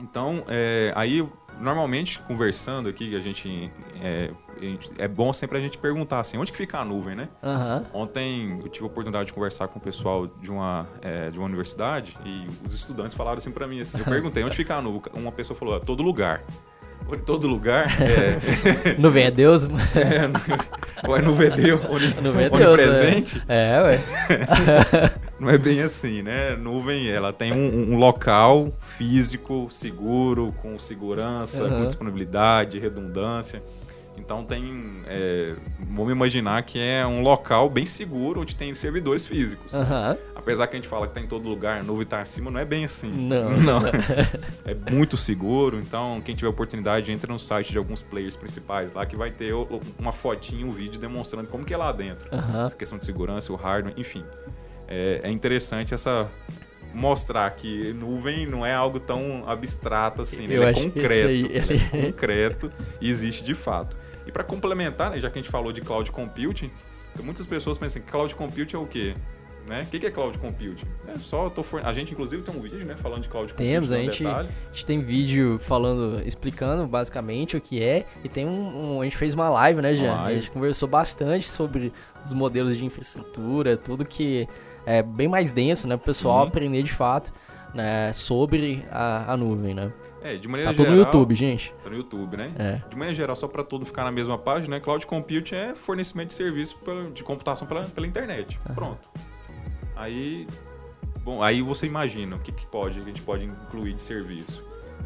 Então, 0.00 0.44
é, 0.48 0.92
aí, 0.96 1.26
normalmente, 1.60 2.18
conversando 2.20 2.88
aqui, 2.88 3.14
a 3.16 3.20
gente, 3.20 3.70
é, 4.02 4.30
é 4.98 5.08
bom 5.08 5.32
sempre 5.32 5.58
a 5.58 5.60
gente 5.60 5.78
perguntar 5.78 6.20
assim, 6.20 6.36
onde 6.36 6.52
que 6.52 6.58
fica 6.58 6.78
a 6.78 6.84
nuvem, 6.84 7.14
né? 7.14 7.28
Aham. 7.42 7.84
Ontem 7.92 8.60
eu 8.62 8.68
tive 8.68 8.84
a 8.84 8.88
oportunidade 8.88 9.26
de 9.26 9.32
conversar 9.32 9.68
com 9.68 9.78
o 9.78 9.82
pessoal 9.82 10.26
de 10.26 10.50
uma, 10.50 10.86
é, 11.02 11.30
de 11.30 11.38
uma 11.38 11.46
universidade 11.46 12.16
e 12.24 12.46
os 12.66 12.74
estudantes 12.74 13.14
falaram 13.14 13.38
assim 13.38 13.50
pra 13.50 13.66
mim, 13.66 13.80
assim, 13.80 13.98
eu 13.98 14.04
perguntei, 14.04 14.42
onde 14.44 14.56
fica 14.56 14.76
a 14.76 14.82
nuvem? 14.82 15.12
Uma 15.14 15.32
pessoa 15.32 15.58
falou, 15.58 15.74
"Ah, 15.76 15.80
todo 15.80 16.02
lugar. 16.02 16.42
Todo 17.26 17.46
lugar? 17.46 17.86
É, 18.00 18.94
nuvem 18.98 19.24
é 19.24 19.30
Deus 19.30 19.64
é, 19.94 21.06
ou 21.06 21.16
é 21.16 21.22
nuvem 21.22 21.48
é 21.48 21.50
Deus 21.50 21.80
onipresente? 22.50 23.42
é, 23.46 23.76
é 23.76 23.82
ué 23.82 24.00
Não 25.38 25.50
é 25.50 25.58
bem 25.58 25.82
assim, 25.82 26.22
né? 26.22 26.56
Nuvem, 26.56 27.10
ela 27.10 27.32
tem 27.32 27.52
um, 27.52 27.92
um 27.92 27.98
local 27.98 28.72
físico, 28.96 29.66
seguro, 29.70 30.54
com 30.62 30.78
segurança, 30.78 31.64
Aham. 31.64 31.80
com 31.80 31.86
disponibilidade, 31.86 32.78
redundância. 32.78 33.62
Então 34.16 34.44
tem, 34.44 35.02
é, 35.06 35.54
vamos 35.90 36.12
imaginar 36.12 36.62
que 36.62 36.78
é 36.78 37.04
um 37.04 37.20
local 37.20 37.68
bem 37.68 37.84
seguro, 37.84 38.40
onde 38.42 38.54
tem 38.54 38.72
servidores 38.74 39.26
físicos. 39.26 39.74
Aham. 39.74 40.16
Apesar 40.34 40.66
que 40.66 40.76
a 40.76 40.80
gente 40.80 40.88
fala 40.88 41.06
que 41.08 41.14
tá 41.14 41.20
em 41.20 41.26
todo 41.26 41.48
lugar, 41.48 41.80
a 41.80 41.82
nuvem 41.82 42.06
tá 42.06 42.20
acima, 42.20 42.50
não 42.50 42.60
é 42.60 42.64
bem 42.64 42.84
assim. 42.84 43.10
Não. 43.10 43.54
Não. 43.64 43.80
é 44.64 44.90
muito 44.90 45.16
seguro, 45.16 45.78
então 45.78 46.20
quem 46.24 46.34
tiver 46.34 46.48
oportunidade, 46.48 47.10
entra 47.10 47.32
no 47.32 47.38
site 47.38 47.72
de 47.72 47.78
alguns 47.78 48.02
players 48.02 48.36
principais 48.36 48.92
lá, 48.92 49.04
que 49.04 49.16
vai 49.16 49.30
ter 49.30 49.52
uma 49.98 50.12
fotinha, 50.12 50.64
um 50.66 50.70
vídeo 50.70 51.00
demonstrando 51.00 51.48
como 51.48 51.64
que 51.64 51.74
é 51.74 51.76
lá 51.76 51.90
dentro. 51.90 52.28
Aham. 52.32 52.66
Essa 52.66 52.76
questão 52.76 52.98
de 52.98 53.06
segurança, 53.06 53.52
o 53.52 53.56
hardware, 53.56 53.94
enfim. 53.96 54.24
É, 54.88 55.20
é 55.24 55.30
interessante 55.30 55.94
essa 55.94 56.28
mostrar 56.92 57.50
que 57.50 57.92
nuvem 57.92 58.46
não 58.46 58.64
é 58.64 58.72
algo 58.72 59.00
tão 59.00 59.42
abstrato 59.48 60.22
assim, 60.22 60.46
né? 60.46 60.54
Ele 60.54 60.64
é 60.64 60.72
concreto, 60.72 61.26
aí, 61.28 61.40
ele 61.40 61.56
ele- 61.56 61.74
é 61.92 62.06
concreto 62.12 62.72
e 63.00 63.08
existe 63.10 63.42
de 63.42 63.54
fato. 63.54 63.96
E 64.26 64.30
para 64.32 64.44
complementar, 64.44 65.10
né, 65.10 65.20
já 65.20 65.28
que 65.28 65.38
a 65.38 65.42
gente 65.42 65.50
falou 65.50 65.72
de 65.72 65.80
cloud 65.80 66.10
computing, 66.12 66.70
muitas 67.22 67.46
pessoas 67.46 67.76
pensam 67.76 68.00
que 68.00 68.10
cloud 68.10 68.34
computing 68.34 68.76
é 68.76 68.78
o 68.78 68.86
quê? 68.86 69.14
Né? 69.66 69.82
O 69.82 69.86
que 69.86 70.06
é 70.06 70.10
cloud 70.10 70.38
computing? 70.38 70.86
É 71.08 71.16
só 71.18 71.48
for... 71.50 71.84
A 71.84 71.92
gente, 71.92 72.12
inclusive, 72.12 72.42
tem 72.42 72.54
um 72.54 72.60
vídeo 72.60 72.84
né, 72.84 72.94
falando 72.96 73.22
de 73.22 73.28
cloud 73.28 73.52
computing. 73.52 73.70
Temos, 73.70 73.92
a 73.92 73.96
gente, 73.98 74.26
a 74.26 74.46
gente 74.72 74.86
tem 74.86 75.00
vídeo 75.02 75.58
falando, 75.58 76.22
explicando 76.26 76.86
basicamente 76.86 77.56
o 77.56 77.60
que 77.60 77.82
é, 77.82 78.04
e 78.22 78.28
tem 78.28 78.46
um, 78.46 78.96
um- 78.96 79.00
a 79.00 79.04
gente 79.04 79.16
fez 79.16 79.32
uma 79.34 79.48
live, 79.48 79.80
né, 79.80 79.94
Jean? 79.94 80.12
Live. 80.12 80.32
A 80.32 80.34
gente 80.40 80.50
conversou 80.50 80.86
bastante 80.86 81.48
sobre 81.48 81.92
os 82.22 82.32
modelos 82.34 82.76
de 82.76 82.84
infraestrutura, 82.84 83.74
tudo 83.76 84.04
que 84.04 84.46
é 84.86 85.02
bem 85.02 85.28
mais 85.28 85.52
denso, 85.52 85.86
né, 85.88 85.96
pro 85.96 86.06
pessoal 86.06 86.42
Uhum. 86.42 86.48
aprender 86.48 86.82
de 86.82 86.92
fato, 86.92 87.32
né, 87.74 88.12
sobre 88.12 88.84
a, 88.90 89.32
a 89.32 89.36
nuvem, 89.36 89.74
né? 89.74 89.92
É, 90.22 90.36
de 90.36 90.48
maneira 90.48 90.70
Tá 90.70 90.76
tudo 90.76 90.86
geral, 90.86 90.96
no 91.00 91.04
YouTube, 91.04 91.34
gente. 91.34 91.74
Tá 91.84 91.90
no 91.90 91.96
YouTube, 91.96 92.36
né? 92.38 92.50
É. 92.58 92.88
De 92.88 92.96
maneira 92.96 93.14
geral, 93.14 93.36
só 93.36 93.46
para 93.46 93.62
todo 93.62 93.84
ficar 93.84 94.04
na 94.04 94.10
mesma 94.10 94.38
página, 94.38 94.76
né? 94.76 94.80
Cloud 94.82 95.04
Computing 95.06 95.54
é 95.54 95.74
fornecimento 95.74 96.28
de 96.28 96.34
serviço 96.34 96.78
de 97.12 97.22
computação 97.22 97.66
pela, 97.68 97.84
pela 97.84 98.06
internet. 98.06 98.58
Pronto. 98.74 99.06
Aí, 99.94 100.46
bom, 101.22 101.42
aí 101.42 101.60
você 101.60 101.86
imagina 101.86 102.36
o 102.36 102.38
que, 102.38 102.52
que 102.52 102.66
pode, 102.66 102.98
a 103.00 103.04
gente 103.04 103.20
pode 103.20 103.44
incluir 103.44 103.92
de 103.92 104.02
serviço. 104.02 104.64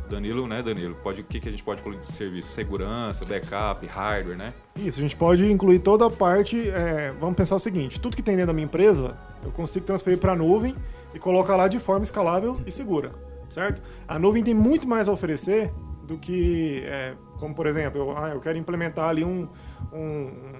Danilo, 0.08 0.46
né, 0.46 0.62
Danilo? 0.62 0.94
Pode, 0.96 1.20
o 1.20 1.24
que, 1.24 1.38
que 1.40 1.48
a 1.48 1.50
gente 1.50 1.62
pode 1.62 1.80
incluir 1.80 1.98
de 2.00 2.14
serviço? 2.14 2.52
Segurança, 2.52 3.24
backup, 3.24 3.86
hardware, 3.86 4.36
né? 4.36 4.54
Isso, 4.76 4.98
a 4.98 5.02
gente 5.02 5.16
pode 5.16 5.50
incluir 5.50 5.80
toda 5.80 6.06
a 6.06 6.10
parte. 6.10 6.68
é, 6.70 7.12
vamos 7.20 7.36
pensar 7.36 7.56
o 7.56 7.58
seguinte: 7.58 8.00
tudo 8.00 8.16
que 8.16 8.22
tem 8.22 8.34
dentro 8.36 8.48
da 8.48 8.52
minha 8.52 8.64
empresa, 8.64 9.16
eu 9.44 9.50
consigo 9.50 9.84
transferir 9.84 10.18
para 10.18 10.32
a 10.32 10.36
nuvem 10.36 10.74
e 11.14 11.18
colocar 11.18 11.56
lá 11.56 11.68
de 11.68 11.78
forma 11.78 12.02
escalável 12.04 12.58
e 12.66 12.72
segura, 12.72 13.12
certo? 13.50 13.82
A 14.06 14.18
nuvem 14.18 14.42
tem 14.42 14.54
muito 14.54 14.86
mais 14.88 15.08
a 15.08 15.12
oferecer 15.12 15.70
do 16.04 16.16
que, 16.16 16.82
é, 16.86 17.14
como 17.38 17.54
por 17.54 17.66
exemplo, 17.66 18.00
eu, 18.00 18.16
ah, 18.16 18.30
eu 18.30 18.40
quero 18.40 18.56
implementar 18.58 19.08
ali 19.10 19.24
um, 19.24 19.46
um- 19.92 19.98
um, 19.98 20.52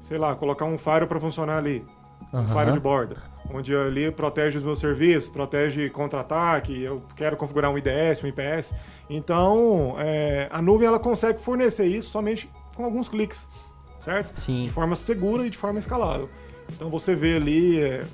sei 0.00 0.16
lá, 0.18 0.34
colocar 0.36 0.64
um 0.64 0.78
firewall 0.78 1.08
para 1.08 1.20
funcionar 1.20 1.58
ali. 1.58 1.84
um 2.32 2.38
Aham. 2.38 2.46
firewall 2.48 2.72
de 2.72 2.80
borda, 2.80 3.16
onde 3.52 3.74
ali 3.74 4.10
protege 4.10 4.58
os 4.58 4.64
meus 4.64 4.78
serviços, 4.78 5.28
protege 5.28 5.88
contra-ataque, 5.90 6.82
eu 6.82 7.02
quero 7.16 7.36
configurar 7.36 7.70
um 7.70 7.78
IDS, 7.78 8.22
um 8.22 8.26
IPS. 8.26 8.72
Então, 9.08 9.94
é, 9.98 10.48
a 10.50 10.60
nuvem 10.60 10.86
ela 10.88 10.98
consegue 10.98 11.40
fornecer 11.40 11.86
isso 11.86 12.10
somente 12.10 12.48
com 12.74 12.84
alguns 12.84 13.08
cliques, 13.08 13.46
certo? 14.00 14.34
Sim. 14.34 14.64
De 14.64 14.70
forma 14.70 14.96
segura 14.96 15.46
e 15.46 15.50
de 15.50 15.56
forma 15.56 15.78
escalável. 15.78 16.28
Então 16.74 16.90
você 16.90 17.14
vê 17.14 17.36
ali 17.36 17.80
é, 17.80 18.04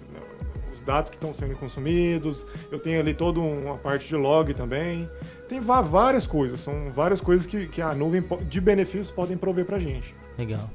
os 0.72 0.82
dados 0.82 1.10
que 1.10 1.16
estão 1.16 1.32
sendo 1.34 1.54
consumidos, 1.56 2.46
eu 2.70 2.78
tenho 2.78 3.00
ali 3.00 3.14
toda 3.14 3.40
uma 3.40 3.76
parte 3.78 4.06
de 4.08 4.14
log 4.16 4.52
também. 4.54 5.08
Tem 5.48 5.58
várias 5.60 6.26
coisas, 6.26 6.60
são 6.60 6.90
várias 6.94 7.20
coisas 7.20 7.44
que, 7.46 7.66
que 7.66 7.82
a 7.82 7.94
nuvem 7.94 8.22
de 8.48 8.60
benefícios 8.60 9.10
podem 9.10 9.36
prover 9.36 9.64
pra 9.64 9.78
gente. 9.78 10.14
Legal. 10.38 10.68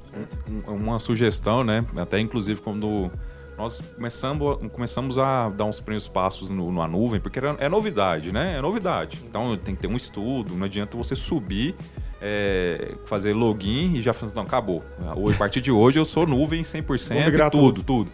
Um- 0.68 0.74
uma 0.74 1.00
sugestão, 1.00 1.64
né? 1.64 1.84
Até 1.96 2.20
inclusive 2.20 2.62
quando 2.62 3.10
nós 3.58 3.82
começamos, 3.96 4.58
começamos 4.72 5.18
a 5.18 5.50
dar 5.50 5.66
uns 5.66 5.80
primeiros 5.80 6.08
passos 6.08 6.50
no, 6.50 6.72
na 6.72 6.88
nuvem, 6.88 7.20
porque 7.20 7.40
era- 7.40 7.56
é 7.60 7.68
novidade, 7.68 8.32
né? 8.32 8.56
É 8.58 8.62
novidade. 8.62 9.20
Então 9.28 9.58
tem 9.58 9.74
que 9.76 9.82
ter 9.82 9.88
um 9.88 9.96
estudo, 9.98 10.56
não 10.56 10.66
adianta 10.66 10.96
você 10.96 11.16
subir, 11.16 11.76
é, 12.22 12.96
fazer 13.06 13.34
login 13.34 13.96
e 13.96 14.02
já 14.02 14.14
falar, 14.14 14.32
não, 14.36 14.44
acabou. 14.44 14.84
Hoje, 15.16 15.36
a 15.36 15.38
partir 15.40 15.62
de 15.62 15.72
hoje 15.72 16.00
eu 16.00 16.06
sou 16.06 16.26
nuvem 16.28 16.62
100% 16.64 17.14
Vou 17.14 17.22
e 17.22 17.26
migrar 17.26 17.50
tudo, 17.52 17.84
tudo. 17.84 18.12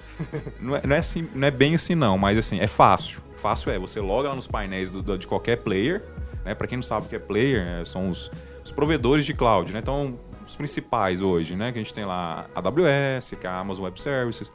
Não 0.59 0.75
é, 0.75 0.81
não, 0.85 0.95
é 0.95 0.99
assim, 0.99 1.27
não 1.33 1.47
é 1.47 1.51
bem 1.51 1.75
assim 1.75 1.95
não, 1.95 2.17
mas 2.17 2.37
assim, 2.37 2.59
é 2.59 2.67
fácil. 2.67 3.21
Fácil 3.37 3.71
é, 3.71 3.77
você 3.79 3.99
loga 3.99 4.29
lá 4.29 4.35
nos 4.35 4.47
painéis 4.47 4.91
do- 4.91 5.01
do- 5.01 5.17
de 5.17 5.27
qualquer 5.27 5.57
player, 5.57 6.01
né? 6.45 6.55
Para 6.55 6.67
quem 6.67 6.77
não 6.77 6.83
sabe 6.83 7.05
o 7.05 7.09
que 7.09 7.15
é 7.15 7.19
player, 7.19 7.61
é, 7.81 7.85
são 7.85 8.09
os, 8.09 8.31
os 8.63 8.71
provedores 8.71 9.25
de 9.25 9.33
cloud, 9.33 9.71
né? 9.73 9.79
Então, 9.79 10.17
os 10.47 10.55
principais 10.55 11.21
hoje, 11.21 11.55
né? 11.55 11.71
Que 11.73 11.79
a 11.79 11.81
gente 11.83 11.93
tem 11.93 12.05
lá 12.05 12.45
a 12.55 12.59
AWS, 12.59 13.35
que 13.39 13.45
é 13.45 13.49
a 13.49 13.59
Amazon 13.59 13.83
Web 13.85 13.99
Services, 14.01 14.51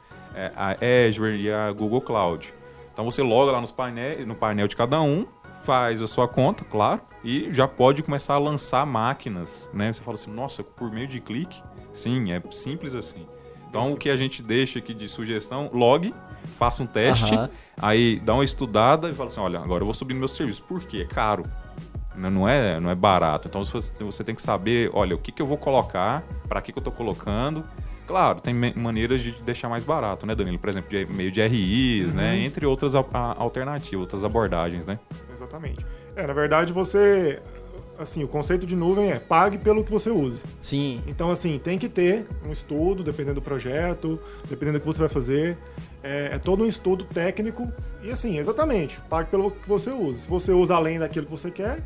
a 0.54 0.76
Azure 1.06 1.36
e 1.36 1.52
a 1.52 1.70
Google 1.72 2.00
Cloud. 2.00 2.52
Então 2.92 3.04
você 3.04 3.22
loga 3.22 3.52
lá 3.52 3.60
nos 3.60 3.70
painel, 3.70 4.26
no 4.26 4.34
painel 4.34 4.66
de 4.66 4.74
cada 4.74 5.00
um, 5.00 5.26
faz 5.62 6.00
a 6.00 6.06
sua 6.06 6.26
conta, 6.26 6.64
claro, 6.64 7.00
e 7.22 7.48
já 7.52 7.68
pode 7.68 8.02
começar 8.02 8.34
a 8.34 8.38
lançar 8.38 8.84
máquinas, 8.86 9.68
né? 9.72 9.92
Você 9.92 10.02
fala 10.02 10.14
assim, 10.16 10.32
nossa, 10.32 10.62
por 10.62 10.90
meio 10.90 11.06
de 11.06 11.20
clique? 11.20 11.62
Sim, 11.92 12.32
é 12.32 12.40
simples 12.50 12.94
assim. 12.94 13.26
Então 13.68 13.92
o 13.92 13.96
que 13.96 14.08
a 14.08 14.16
gente 14.16 14.42
deixa 14.42 14.78
aqui 14.78 14.94
de 14.94 15.08
sugestão, 15.08 15.70
log, 15.72 16.14
faça 16.56 16.82
um 16.82 16.86
teste, 16.86 17.34
aí 17.80 18.18
dá 18.20 18.34
uma 18.34 18.44
estudada 18.44 19.10
e 19.10 19.14
fala 19.14 19.28
assim, 19.28 19.40
olha, 19.40 19.58
agora 19.58 19.82
eu 19.82 19.84
vou 19.84 19.94
subir 19.94 20.14
no 20.14 20.20
meu 20.20 20.28
serviço. 20.28 20.62
Por 20.62 20.82
quê? 20.84 21.06
É 21.08 21.14
caro. 21.14 21.44
Né? 22.16 22.30
Não 22.30 22.48
é, 22.48 22.80
não 22.80 22.90
é 22.90 22.94
barato. 22.94 23.46
Então 23.46 23.64
você, 23.64 23.92
você 24.00 24.24
tem 24.24 24.34
que 24.34 24.42
saber, 24.42 24.90
olha, 24.92 25.14
o 25.14 25.18
que, 25.18 25.30
que 25.30 25.42
eu 25.42 25.46
vou 25.46 25.58
colocar, 25.58 26.24
para 26.48 26.60
que, 26.60 26.72
que 26.72 26.78
eu 26.78 26.80
estou 26.80 26.92
colocando. 26.92 27.64
Claro, 28.08 28.40
tem 28.40 28.54
maneiras 28.74 29.20
de 29.22 29.32
deixar 29.42 29.68
mais 29.68 29.84
barato, 29.84 30.26
né, 30.26 30.34
Danilo? 30.34 30.58
Por 30.58 30.70
exemplo, 30.70 30.88
de, 30.90 31.06
meio 31.12 31.30
de 31.30 31.40
RIs, 31.46 32.14
né? 32.14 32.38
Entre 32.38 32.64
outras 32.66 32.94
a- 32.94 33.04
a- 33.12 33.34
alternativas, 33.38 34.00
outras 34.00 34.24
abordagens, 34.24 34.86
né? 34.86 34.98
Exatamente. 35.32 35.84
É, 36.16 36.26
na 36.26 36.32
verdade, 36.32 36.72
você. 36.72 37.38
Assim, 37.98 38.22
o 38.22 38.28
conceito 38.28 38.64
de 38.64 38.76
nuvem 38.76 39.10
é 39.10 39.18
pague 39.18 39.58
pelo 39.58 39.82
que 39.84 39.90
você 39.90 40.08
use. 40.08 40.40
Sim. 40.62 41.02
Então, 41.06 41.30
assim, 41.32 41.58
tem 41.58 41.76
que 41.76 41.88
ter 41.88 42.26
um 42.46 42.52
estudo, 42.52 43.02
dependendo 43.02 43.34
do 43.40 43.42
projeto, 43.42 44.20
dependendo 44.48 44.78
do 44.78 44.80
que 44.82 44.86
você 44.86 45.00
vai 45.00 45.08
fazer. 45.08 45.58
É, 46.02 46.30
é 46.34 46.38
todo 46.38 46.62
um 46.62 46.66
estudo 46.66 47.04
técnico. 47.04 47.70
E, 48.02 48.10
assim, 48.10 48.38
exatamente, 48.38 49.00
pague 49.10 49.28
pelo 49.30 49.50
que 49.50 49.68
você 49.68 49.90
usa. 49.90 50.20
Se 50.20 50.28
você 50.28 50.52
usa 50.52 50.76
além 50.76 50.98
daquilo 51.00 51.26
que 51.26 51.32
você 51.32 51.50
quer, 51.50 51.82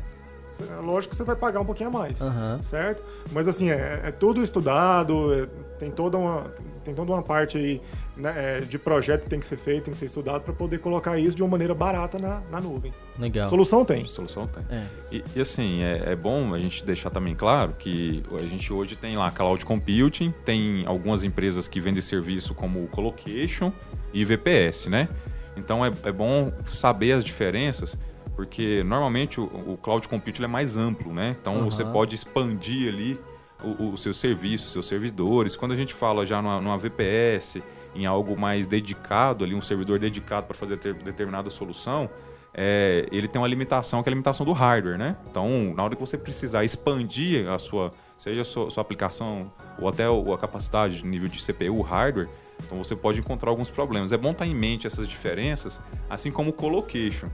lógico 0.81 1.11
que 1.11 1.17
você 1.17 1.23
vai 1.23 1.35
pagar 1.35 1.61
um 1.61 1.65
pouquinho 1.65 1.89
a 1.89 1.91
mais. 1.91 2.21
Aham. 2.21 2.59
Certo? 2.63 3.03
Mas, 3.31 3.47
assim, 3.47 3.69
é, 3.69 4.01
é 4.03 4.11
tudo 4.11 4.41
estudado, 4.41 5.33
é- 5.33 5.47
tem, 5.79 5.91
toda 5.91 6.17
uma, 6.17 6.51
tem 6.83 6.93
toda 6.93 7.11
uma 7.11 7.21
parte 7.21 7.57
aí 7.57 7.81
né, 8.15 8.33
é, 8.35 8.61
de 8.61 8.77
projeto 8.77 9.23
que 9.23 9.29
tem 9.29 9.39
que 9.39 9.47
ser 9.47 9.57
feito, 9.57 9.85
tem 9.85 9.91
que 9.93 9.97
ser 9.97 10.05
estudado 10.05 10.41
para 10.41 10.53
poder 10.53 10.79
colocar 10.79 11.17
isso 11.17 11.35
de 11.35 11.41
uma 11.41 11.49
maneira 11.49 11.73
barata 11.73 12.19
na, 12.19 12.41
na 12.51 12.61
nuvem. 12.61 12.93
Legal. 13.17 13.49
Solução 13.49 13.83
tem. 13.83 14.05
Solução 14.05 14.47
tem. 14.47 14.63
É. 14.69 14.85
E, 15.11 15.23
e, 15.35 15.41
assim, 15.41 15.81
é, 15.81 16.11
é 16.11 16.15
bom 16.15 16.53
a 16.53 16.59
gente 16.59 16.85
deixar 16.85 17.09
também 17.09 17.35
claro 17.35 17.73
que 17.77 18.23
a 18.33 18.43
gente 18.43 18.71
hoje 18.71 18.95
tem 18.95 19.17
lá 19.17 19.31
cloud 19.31 19.65
computing, 19.65 20.33
tem 20.45 20.83
algumas 20.85 21.23
empresas 21.23 21.67
que 21.67 21.81
vendem 21.81 22.01
serviço 22.01 22.53
como 22.53 22.87
colocation 22.87 23.71
e 24.13 24.23
VPS, 24.23 24.89
né? 24.89 25.09
Então 25.55 25.85
é, 25.85 25.91
é 26.03 26.11
bom 26.11 26.51
saber 26.67 27.13
as 27.13 27.23
diferenças, 27.23 27.97
porque 28.35 28.83
normalmente 28.83 29.39
o, 29.39 29.43
o 29.43 29.77
cloud 29.81 30.07
computing 30.07 30.43
é 30.43 30.47
mais 30.47 30.77
amplo, 30.77 31.13
né? 31.13 31.35
Então 31.39 31.55
Aham. 31.57 31.65
você 31.65 31.85
pode 31.85 32.15
expandir 32.15 32.91
ali 32.91 33.19
o, 33.63 33.91
o 33.93 33.97
seu 33.97 34.13
serviço, 34.13 34.69
seus 34.69 34.87
servidores. 34.87 35.55
Quando 35.55 35.71
a 35.71 35.75
gente 35.75 35.93
fala 35.93 36.25
já 36.25 36.41
numa, 36.41 36.59
numa 36.59 36.77
VPS, 36.77 37.61
em 37.95 38.05
algo 38.05 38.37
mais 38.37 38.65
dedicado, 38.67 39.43
ali 39.43 39.53
um 39.55 39.61
servidor 39.61 39.99
dedicado 39.99 40.47
para 40.47 40.55
fazer 40.55 40.77
ter- 40.77 40.93
determinada 40.95 41.49
solução, 41.49 42.09
é, 42.53 43.07
ele 43.11 43.27
tem 43.27 43.41
uma 43.41 43.47
limitação, 43.47 44.03
que 44.03 44.09
é 44.09 44.11
a 44.11 44.13
limitação 44.13 44.45
do 44.45 44.51
hardware, 44.51 44.97
né? 44.97 45.15
Então, 45.29 45.73
na 45.75 45.83
hora 45.83 45.95
que 45.95 46.01
você 46.01 46.17
precisar 46.17 46.63
expandir 46.63 47.49
a 47.49 47.57
sua, 47.57 47.91
seja 48.17 48.41
a 48.41 48.45
sua, 48.45 48.69
sua 48.69 48.81
aplicação 48.81 49.51
ou 49.79 49.87
até 49.87 50.03
a 50.05 50.37
capacidade 50.37 50.97
de 50.97 51.05
nível 51.05 51.27
de 51.27 51.41
CPU, 51.41 51.81
hardware, 51.81 52.29
então 52.63 52.77
você 52.77 52.95
pode 52.95 53.19
encontrar 53.19 53.49
alguns 53.49 53.69
problemas. 53.71 54.11
É 54.11 54.17
bom 54.17 54.31
estar 54.31 54.45
em 54.45 54.53
mente 54.53 54.85
essas 54.85 55.07
diferenças, 55.07 55.81
assim 56.09 56.31
como 56.31 56.51
o 56.51 56.53
colocation. 56.53 57.27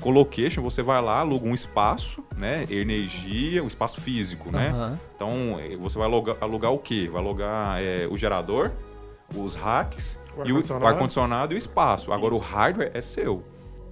Colocation, 0.00 0.62
você 0.62 0.82
vai 0.82 1.00
lá, 1.02 1.18
aluga 1.20 1.46
um 1.48 1.54
espaço, 1.54 2.22
né? 2.36 2.64
Energia, 2.70 3.62
o 3.62 3.66
espaço 3.66 4.00
físico, 4.00 4.50
né? 4.50 4.68
Aham. 4.70 4.98
Então, 5.14 5.58
eh, 5.60 5.76
você 5.76 5.98
vai 5.98 6.06
alugar, 6.06 6.36
alugar 6.40 6.72
o 6.72 6.78
quê? 6.78 7.08
Vai 7.10 7.20
alugar 7.22 7.80
eh, 7.80 8.06
o 8.10 8.16
gerador, 8.16 8.72
os 9.34 9.54
racks, 9.54 10.18
O 10.36 10.40
e 10.46 10.52
o 10.52 10.56
ar-condicionado. 10.56 10.84
o 10.84 10.88
ar-condicionado 10.88 11.54
e 11.54 11.56
o 11.56 11.58
espaço. 11.58 12.12
Agora, 12.12 12.34
o 12.34 12.38
hardware 12.38 12.90
é 12.94 13.00
seu. 13.00 13.44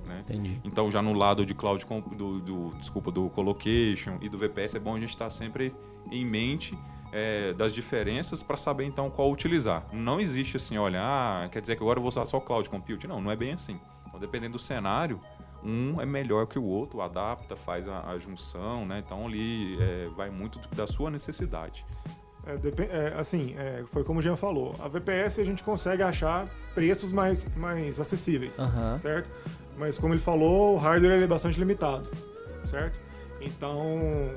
Né? 0.06 0.22
Entendi. 0.28 0.60
Então, 0.64 0.90
já 0.90 1.02
no 1.02 1.12
lado 1.12 1.44
de 1.44 1.52
cloud, 1.54 1.84
do, 2.16 2.38
do- 2.40 2.70
desculpa, 2.78 3.10
do 3.10 3.28
colocation 3.30 4.18
e 4.20 4.28
do 4.28 4.38
VPS, 4.38 4.76
é 4.76 4.78
bom 4.80 4.94
a 4.94 5.00
gente 5.00 5.10
estar 5.10 5.28
sempre 5.30 5.74
em 6.12 6.24
mente 6.24 6.78
eh, 7.12 7.52
das 7.54 7.74
diferenças 7.74 8.42
para 8.42 8.56
saber, 8.56 8.84
então, 8.84 9.10
qual 9.10 9.30
utilizar. 9.32 9.84
Não 9.92 10.20
existe 10.20 10.56
assim, 10.56 10.78
olha, 10.78 11.00
ah, 11.02 11.48
quer 11.50 11.60
dizer 11.60 11.74
que 11.76 11.82
agora 11.82 11.98
eu 11.98 12.02
vou 12.02 12.08
usar 12.08 12.24
só 12.24 12.38
cloud 12.38 12.68
computing. 12.70 13.08
Não, 13.08 13.20
não 13.20 13.30
é 13.32 13.36
bem 13.36 13.52
assim. 13.52 13.80
Então, 14.06 14.20
dependendo 14.20 14.52
do 14.52 14.58
cenário, 14.60 15.18
um 15.66 16.00
é 16.00 16.06
melhor 16.06 16.46
que 16.46 16.58
o 16.58 16.64
outro, 16.64 17.00
adapta, 17.00 17.56
faz 17.56 17.88
a, 17.88 18.08
a 18.10 18.18
junção, 18.18 18.86
né? 18.86 19.02
Então, 19.04 19.26
ali 19.26 19.76
eh, 19.80 20.08
vai 20.16 20.30
muito 20.30 20.58
do- 20.58 20.68
da 20.74 20.86
sua 20.86 21.10
necessidade. 21.10 21.84
É, 22.46 22.52
é, 23.08 23.14
assim, 23.18 23.54
é, 23.58 23.82
foi 23.92 24.04
como 24.04 24.20
o 24.20 24.22
Jean 24.22 24.36
falou. 24.36 24.76
A 24.78 24.86
VPS 24.88 25.40
a 25.40 25.44
gente 25.44 25.64
consegue 25.64 26.02
achar 26.02 26.46
preços 26.74 27.10
mais, 27.10 27.44
mais 27.56 27.98
acessíveis, 27.98 28.58
Aham. 28.58 28.96
certo? 28.96 29.28
Mas 29.76 29.98
como 29.98 30.14
ele 30.14 30.20
falou, 30.22 30.74
o 30.74 30.78
hardware 30.78 31.14
ele 31.14 31.24
é 31.24 31.26
bastante 31.26 31.58
limitado, 31.58 32.08
certo? 32.66 32.98
Então, 33.40 34.30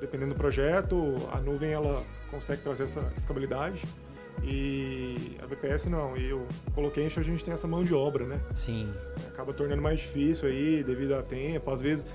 dependendo 0.00 0.34
do 0.34 0.36
projeto, 0.38 1.16
a 1.32 1.38
nuvem 1.40 1.72
ela 1.72 2.02
consegue 2.30 2.62
trazer 2.62 2.84
essa 2.84 3.00
escalabilidade 3.16 3.82
e 4.42 5.36
a 5.42 5.46
VPS 5.46 5.86
não. 5.86 6.16
E 6.16 6.32
o 6.32 6.46
Colocation 6.74 7.20
a 7.20 7.24
gente 7.24 7.44
tem 7.44 7.52
essa 7.52 7.66
mão 7.66 7.84
de 7.84 7.94
obra, 7.94 8.24
né? 8.26 8.40
Sim. 8.54 8.92
acaba 9.28 9.52
tornando 9.52 9.82
mais 9.82 10.00
difícil 10.00 10.48
aí 10.48 10.82
devido 10.82 11.14
a 11.14 11.22
tempo. 11.22 11.70
Às 11.70 11.80
vezes 11.80 12.06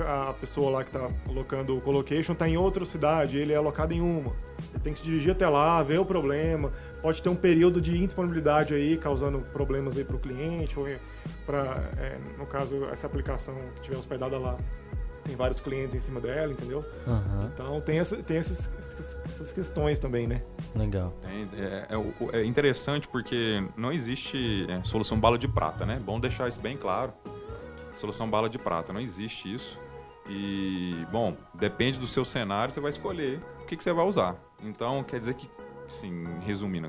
a 0.00 0.32
pessoa 0.34 0.70
lá 0.70 0.84
que 0.84 0.96
está 0.96 1.08
colocando 1.26 1.76
o 1.76 1.80
colocation 1.80 2.34
está 2.34 2.48
em 2.48 2.56
outra 2.56 2.84
cidade, 2.84 3.36
ele 3.36 3.52
é 3.52 3.56
alocado 3.56 3.92
em 3.92 4.00
uma. 4.00 4.32
Ele 4.72 4.82
tem 4.82 4.92
que 4.92 5.00
se 5.00 5.04
dirigir 5.04 5.32
até 5.32 5.48
lá, 5.48 5.82
ver 5.82 5.98
o 5.98 6.04
problema. 6.04 6.72
Pode 7.00 7.20
ter 7.20 7.28
um 7.28 7.34
período 7.34 7.80
de 7.80 7.96
indisponibilidade 7.96 8.74
aí, 8.74 8.96
causando 8.96 9.40
problemas 9.52 9.96
aí 9.96 10.04
para 10.04 10.16
o 10.16 10.20
cliente 10.20 10.78
ou 10.78 10.86
para, 11.44 11.90
no 12.38 12.46
caso, 12.46 12.84
essa 12.92 13.06
aplicação 13.06 13.56
que 13.74 13.80
estiver 13.80 13.98
hospedada 13.98 14.38
lá. 14.38 14.56
Tem 15.24 15.36
vários 15.36 15.60
clientes 15.60 15.94
em 15.94 16.00
cima 16.00 16.20
dela, 16.20 16.52
entendeu? 16.52 16.84
Aham. 17.06 17.50
Então 17.54 17.80
tem, 17.80 17.98
essa, 17.98 18.16
tem 18.16 18.38
essas, 18.38 18.70
essas 19.24 19.52
questões 19.52 19.98
também, 19.98 20.26
né? 20.26 20.42
Legal. 20.74 21.14
É, 21.54 21.94
é 21.94 22.40
é 22.40 22.44
interessante 22.44 23.06
porque 23.06 23.62
não 23.76 23.92
existe 23.92 24.66
é, 24.68 24.82
solução 24.84 25.18
bala 25.18 25.38
de 25.38 25.46
prata, 25.46 25.86
né? 25.86 26.00
Bom 26.04 26.18
deixar 26.18 26.48
isso 26.48 26.60
bem 26.60 26.76
claro. 26.76 27.12
Solução 27.94 28.28
bala 28.28 28.48
de 28.48 28.58
prata, 28.58 28.92
não 28.92 29.00
existe 29.00 29.52
isso. 29.52 29.78
E, 30.28 31.04
bom, 31.10 31.36
depende 31.54 31.98
do 31.98 32.06
seu 32.06 32.24
cenário, 32.24 32.72
você 32.72 32.80
vai 32.80 32.90
escolher 32.90 33.40
o 33.60 33.66
que, 33.66 33.76
que 33.76 33.82
você 33.82 33.92
vai 33.92 34.06
usar. 34.06 34.36
Então, 34.62 35.02
quer 35.02 35.18
dizer 35.20 35.34
que, 35.34 35.50
assim, 35.88 36.24
resumindo, 36.46 36.88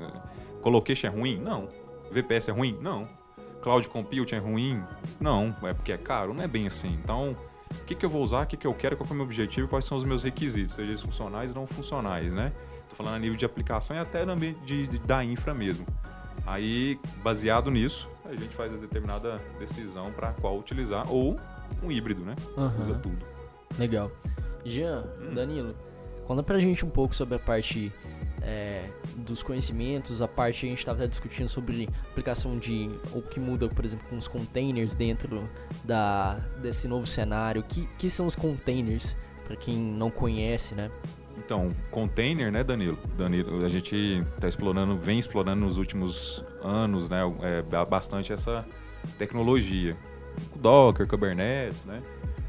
colocation 0.62 1.08
é 1.08 1.10
ruim? 1.10 1.38
Não. 1.40 1.68
VPS 2.10 2.48
é 2.48 2.52
ruim? 2.52 2.78
Não. 2.80 3.08
Cloud 3.60 3.88
Computing 3.88 4.36
é 4.36 4.38
ruim? 4.38 4.82
Não. 5.20 5.54
É 5.62 5.74
porque 5.74 5.92
é 5.92 5.98
caro? 5.98 6.32
Não 6.32 6.42
é 6.42 6.46
bem 6.46 6.66
assim. 6.66 6.98
Então, 7.02 7.34
o 7.70 7.84
que, 7.84 7.94
que 7.94 8.04
eu 8.06 8.10
vou 8.10 8.22
usar, 8.22 8.44
o 8.44 8.46
que, 8.46 8.56
que 8.56 8.66
eu 8.66 8.74
quero, 8.74 8.96
qual 8.96 9.08
é 9.08 9.12
o 9.12 9.16
meu 9.16 9.24
objetivo, 9.24 9.68
quais 9.68 9.84
são 9.84 9.96
os 9.96 10.04
meus 10.04 10.22
requisitos, 10.22 10.74
seja 10.76 10.88
eles 10.90 11.00
funcionais 11.02 11.50
ou 11.54 11.60
não 11.62 11.66
funcionais, 11.66 12.32
né? 12.32 12.52
Tô 12.90 12.96
falando 12.96 13.14
a 13.14 13.18
nível 13.18 13.36
de 13.36 13.44
aplicação 13.44 13.96
e 13.96 13.98
até 14.00 14.24
no 14.24 14.32
ambiente 14.32 14.60
de, 14.60 14.86
de- 14.86 14.98
da 15.00 15.24
infra 15.24 15.52
mesmo. 15.54 15.86
Aí, 16.46 16.98
baseado 17.22 17.70
nisso, 17.70 18.08
a 18.24 18.34
gente 18.34 18.54
faz 18.54 18.72
a 18.72 18.76
determinada 18.76 19.40
decisão 19.58 20.12
para 20.12 20.32
qual 20.34 20.58
utilizar, 20.58 21.10
ou 21.10 21.38
um 21.82 21.90
híbrido, 21.90 22.22
né? 22.22 22.36
Aham. 22.56 22.80
Usa 22.82 22.94
tudo. 22.94 23.24
Legal. 23.78 24.10
Jean, 24.64 25.04
Hum. 25.20 25.34
Danilo, 25.34 25.74
conta 26.26 26.42
pra 26.42 26.58
gente 26.60 26.84
um 26.84 26.90
pouco 26.90 27.14
sobre 27.14 27.34
a 27.36 27.38
parte 27.38 27.92
é, 28.44 28.90
dos 29.16 29.42
conhecimentos, 29.42 30.20
a 30.22 30.28
parte 30.28 30.66
a 30.66 30.68
gente 30.68 30.78
estava 30.78 31.08
discutindo 31.08 31.48
sobre 31.48 31.88
aplicação 32.10 32.58
de 32.58 32.90
o 33.12 33.22
que 33.22 33.40
muda, 33.40 33.68
por 33.68 33.84
exemplo, 33.84 34.06
com 34.08 34.16
os 34.16 34.28
containers 34.28 34.94
dentro 34.94 35.48
da, 35.82 36.34
desse 36.60 36.86
novo 36.86 37.06
cenário. 37.06 37.62
O 37.62 37.64
que, 37.64 37.88
que 37.98 38.10
são 38.10 38.26
os 38.26 38.36
containers, 38.36 39.16
para 39.44 39.56
quem 39.56 39.76
não 39.76 40.10
conhece, 40.10 40.74
né? 40.74 40.90
Então, 41.36 41.70
container, 41.90 42.52
né, 42.52 42.62
Danilo? 42.62 42.98
Danilo, 43.16 43.64
a 43.64 43.68
gente 43.68 44.24
está 44.34 44.46
explorando, 44.46 44.96
vem 44.96 45.18
explorando 45.18 45.64
nos 45.64 45.76
últimos 45.76 46.44
anos, 46.62 47.08
né, 47.08 47.20
é, 47.42 47.84
bastante 47.84 48.32
essa 48.32 48.64
tecnologia. 49.18 49.96
Docker, 50.56 51.06
Kubernetes, 51.06 51.84
né? 51.84 52.02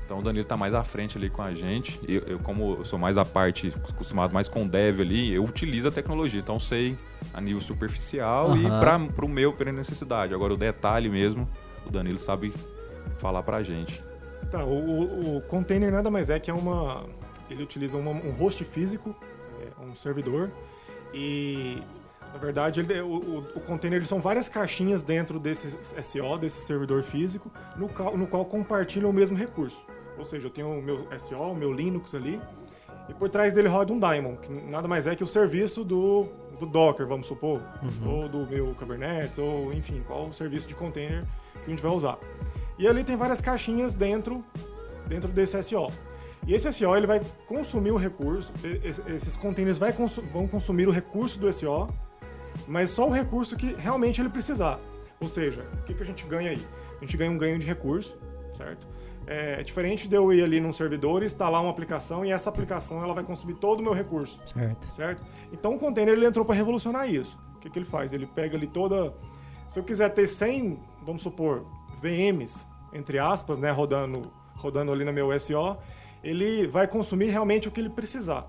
Então 0.05 0.19
o 0.19 0.21
Danilo 0.21 0.43
está 0.43 0.55
mais 0.55 0.73
à 0.73 0.83
frente 0.83 1.17
ali 1.17 1.29
com 1.29 1.41
a 1.41 1.53
gente. 1.53 1.99
Eu, 2.07 2.21
eu, 2.21 2.39
como 2.39 2.75
eu 2.77 2.85
sou 2.85 2.99
mais 2.99 3.17
a 3.17 3.25
parte, 3.25 3.73
acostumado 3.89 4.31
mais 4.31 4.47
com 4.47 4.67
dev 4.67 5.01
ali, 5.01 5.33
eu 5.33 5.43
utilizo 5.43 5.87
a 5.87 5.91
tecnologia. 5.91 6.39
Então 6.39 6.59
sei 6.59 6.95
a 7.33 7.41
nível 7.41 7.61
superficial 7.61 8.49
uhum. 8.49 8.57
e 8.57 8.69
para 8.79 9.25
o 9.25 9.27
meu, 9.27 9.51
para 9.51 9.71
necessidade. 9.71 10.33
Agora 10.33 10.53
o 10.53 10.57
detalhe 10.57 11.09
mesmo, 11.09 11.49
o 11.85 11.89
Danilo 11.89 12.19
sabe 12.19 12.53
falar 13.17 13.41
para 13.41 13.57
a 13.57 13.63
gente. 13.63 14.03
Tá, 14.51 14.63
o, 14.63 15.37
o, 15.37 15.41
container 15.41 15.91
nada 15.91 16.11
mais 16.11 16.29
é 16.29 16.39
que 16.39 16.51
é 16.51 16.53
uma... 16.53 17.03
Ele 17.49 17.63
utiliza 17.63 17.97
uma, 17.97 18.11
um 18.11 18.31
host 18.31 18.63
físico, 18.63 19.15
é, 19.59 19.83
um 19.83 19.95
servidor, 19.95 20.51
e 21.13 21.81
na 22.35 22.41
verdade, 22.41 22.81
ele, 22.81 22.99
o, 22.99 23.07
o, 23.07 23.37
o, 23.55 23.61
container 23.61 24.05
são 24.05 24.19
várias 24.19 24.49
caixinhas 24.49 25.01
dentro 25.01 25.39
desse 25.39 25.69
SO, 26.03 26.37
desse 26.37 26.59
servidor 26.59 27.01
físico, 27.01 27.49
no 27.77 27.87
qual, 27.87 28.17
no 28.17 28.27
qual 28.27 28.43
compartilham 28.43 29.09
o 29.09 29.13
mesmo 29.13 29.37
recurso. 29.37 29.81
Ou 30.17 30.25
seja, 30.25 30.47
eu 30.47 30.51
tenho 30.51 30.67
o 30.67 30.81
meu 30.81 31.07
SO, 31.17 31.35
o 31.35 31.55
meu 31.55 31.71
Linux 31.71 32.13
ali, 32.13 32.37
e 33.07 33.13
por 33.13 33.29
trás 33.29 33.53
dele 33.53 33.69
roda 33.69 33.93
um 33.93 33.97
daemon, 33.97 34.35
que 34.35 34.51
nada 34.69 34.85
mais 34.85 35.07
é 35.07 35.15
que 35.15 35.23
o 35.23 35.27
serviço 35.27 35.85
do, 35.85 36.27
do 36.59 36.65
Docker, 36.65 37.07
vamos 37.07 37.25
supor, 37.25 37.61
uhum. 37.81 38.23
ou 38.23 38.27
do 38.27 38.45
meu 38.45 38.75
Kubernetes, 38.75 39.37
ou 39.37 39.71
enfim, 39.71 40.03
qual 40.05 40.27
o 40.27 40.33
serviço 40.33 40.67
de 40.67 40.75
container 40.75 41.23
que 41.53 41.67
a 41.67 41.69
gente 41.69 41.81
vai 41.81 41.91
usar. 41.93 42.19
E 42.77 42.85
ali 42.85 43.05
tem 43.05 43.15
várias 43.15 43.39
caixinhas 43.39 43.95
dentro, 43.95 44.43
dentro 45.07 45.31
desse 45.31 45.63
SO. 45.63 45.89
E 46.45 46.53
esse 46.53 46.69
SO 46.73 46.97
ele 46.97 47.07
vai 47.07 47.21
consumir 47.47 47.91
o 47.91 47.97
recurso, 47.97 48.51
esses 49.07 49.37
containers 49.37 49.79
vão 50.33 50.49
consumir 50.49 50.85
o 50.85 50.91
recurso 50.91 51.39
do 51.39 51.49
SO 51.53 51.87
mas 52.67 52.89
só 52.89 53.07
o 53.07 53.11
recurso 53.11 53.55
que 53.55 53.73
realmente 53.73 54.21
ele 54.21 54.29
precisar. 54.29 54.79
Ou 55.19 55.27
seja, 55.27 55.65
o 55.81 55.83
que, 55.83 55.93
que 55.93 56.03
a 56.03 56.05
gente 56.05 56.25
ganha 56.25 56.51
aí? 56.51 56.67
A 56.97 56.99
gente 57.01 57.17
ganha 57.17 57.31
um 57.31 57.37
ganho 57.37 57.57
de 57.59 57.65
recurso, 57.65 58.17
certo? 58.55 58.87
É, 59.27 59.59
é 59.59 59.63
diferente 59.63 60.07
de 60.07 60.15
eu 60.15 60.31
ir 60.31 60.43
ali 60.43 60.59
num 60.59 60.71
servidor 60.71 61.23
e 61.23 61.25
instalar 61.25 61.61
uma 61.61 61.69
aplicação 61.69 62.23
e 62.25 62.31
essa 62.31 62.49
aplicação 62.49 63.03
ela 63.03 63.13
vai 63.13 63.23
consumir 63.23 63.55
todo 63.55 63.79
o 63.79 63.83
meu 63.83 63.93
recurso. 63.93 64.39
Certo. 64.53 64.85
Certo? 64.93 65.27
Então 65.51 65.75
o 65.75 65.79
container 65.79 66.13
ele 66.13 66.25
entrou 66.25 66.45
para 66.45 66.55
revolucionar 66.55 67.09
isso. 67.09 67.39
O 67.55 67.59
que, 67.59 67.69
que 67.69 67.79
ele 67.79 67.85
faz? 67.85 68.13
Ele 68.13 68.27
pega 68.27 68.55
ali 68.55 68.67
toda. 68.67 69.13
Se 69.67 69.79
eu 69.79 69.83
quiser 69.83 70.09
ter 70.09 70.27
100, 70.27 70.79
vamos 71.03 71.23
supor, 71.23 71.65
VMs, 72.01 72.67
entre 72.93 73.17
aspas, 73.17 73.59
né, 73.59 73.71
rodando, 73.71 74.31
rodando 74.57 74.91
ali 74.91 75.03
no 75.03 75.11
meu 75.11 75.37
SO, 75.39 75.77
ele 76.23 76.67
vai 76.67 76.87
consumir 76.87 77.27
realmente 77.27 77.67
o 77.67 77.71
que 77.71 77.79
ele 77.79 77.89
precisar. 77.89 78.47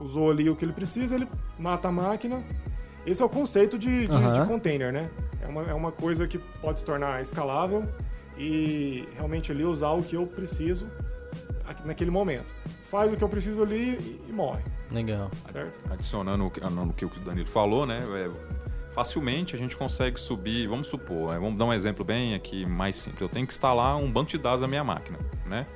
Usou 0.00 0.30
ali 0.30 0.50
o 0.50 0.56
que 0.56 0.64
ele 0.64 0.72
precisa, 0.72 1.14
ele 1.14 1.28
mata 1.58 1.88
a 1.88 1.92
máquina, 1.92 2.44
esse 3.06 3.22
é 3.22 3.24
o 3.24 3.28
conceito 3.28 3.78
de, 3.78 4.04
de, 4.04 4.12
uhum. 4.12 4.32
de 4.32 4.46
container, 4.46 4.92
né? 4.92 5.10
É 5.40 5.46
uma, 5.46 5.62
é 5.62 5.74
uma 5.74 5.92
coisa 5.92 6.26
que 6.26 6.38
pode 6.38 6.80
se 6.80 6.84
tornar 6.84 7.20
escalável 7.22 7.86
e 8.36 9.06
realmente 9.14 9.52
ali 9.52 9.64
usar 9.64 9.90
o 9.90 10.02
que 10.02 10.16
eu 10.16 10.26
preciso 10.26 10.86
naquele 11.84 12.10
momento. 12.10 12.54
Faz 12.90 13.12
o 13.12 13.16
que 13.16 13.24
eu 13.24 13.28
preciso 13.28 13.62
ali 13.62 13.96
e, 14.26 14.30
e 14.30 14.32
morre. 14.32 14.62
Legal. 14.90 15.30
Certo? 15.52 15.78
Adicionando 15.90 16.46
o 16.46 16.50
que, 16.50 17.04
o 17.04 17.10
Danilo 17.24 17.48
falou, 17.48 17.86
né? 17.86 18.00
É, 18.14 18.30
facilmente 18.92 19.54
a 19.54 19.58
gente 19.58 19.76
consegue 19.76 20.18
subir, 20.18 20.68
vamos 20.68 20.86
supor, 20.86 21.34
é, 21.34 21.38
vamos 21.38 21.58
dar 21.58 21.64
um 21.64 21.72
exemplo 21.72 22.04
bem 22.04 22.34
aqui 22.34 22.64
mais 22.64 22.96
simples. 22.96 23.20
Eu 23.20 23.28
tenho 23.28 23.46
que 23.46 23.52
instalar 23.52 23.96
um 23.96 24.10
banco 24.10 24.30
de 24.30 24.38
dados 24.38 24.62
na 24.62 24.68
minha 24.68 24.84
máquina, 24.84 25.18
né? 25.46 25.66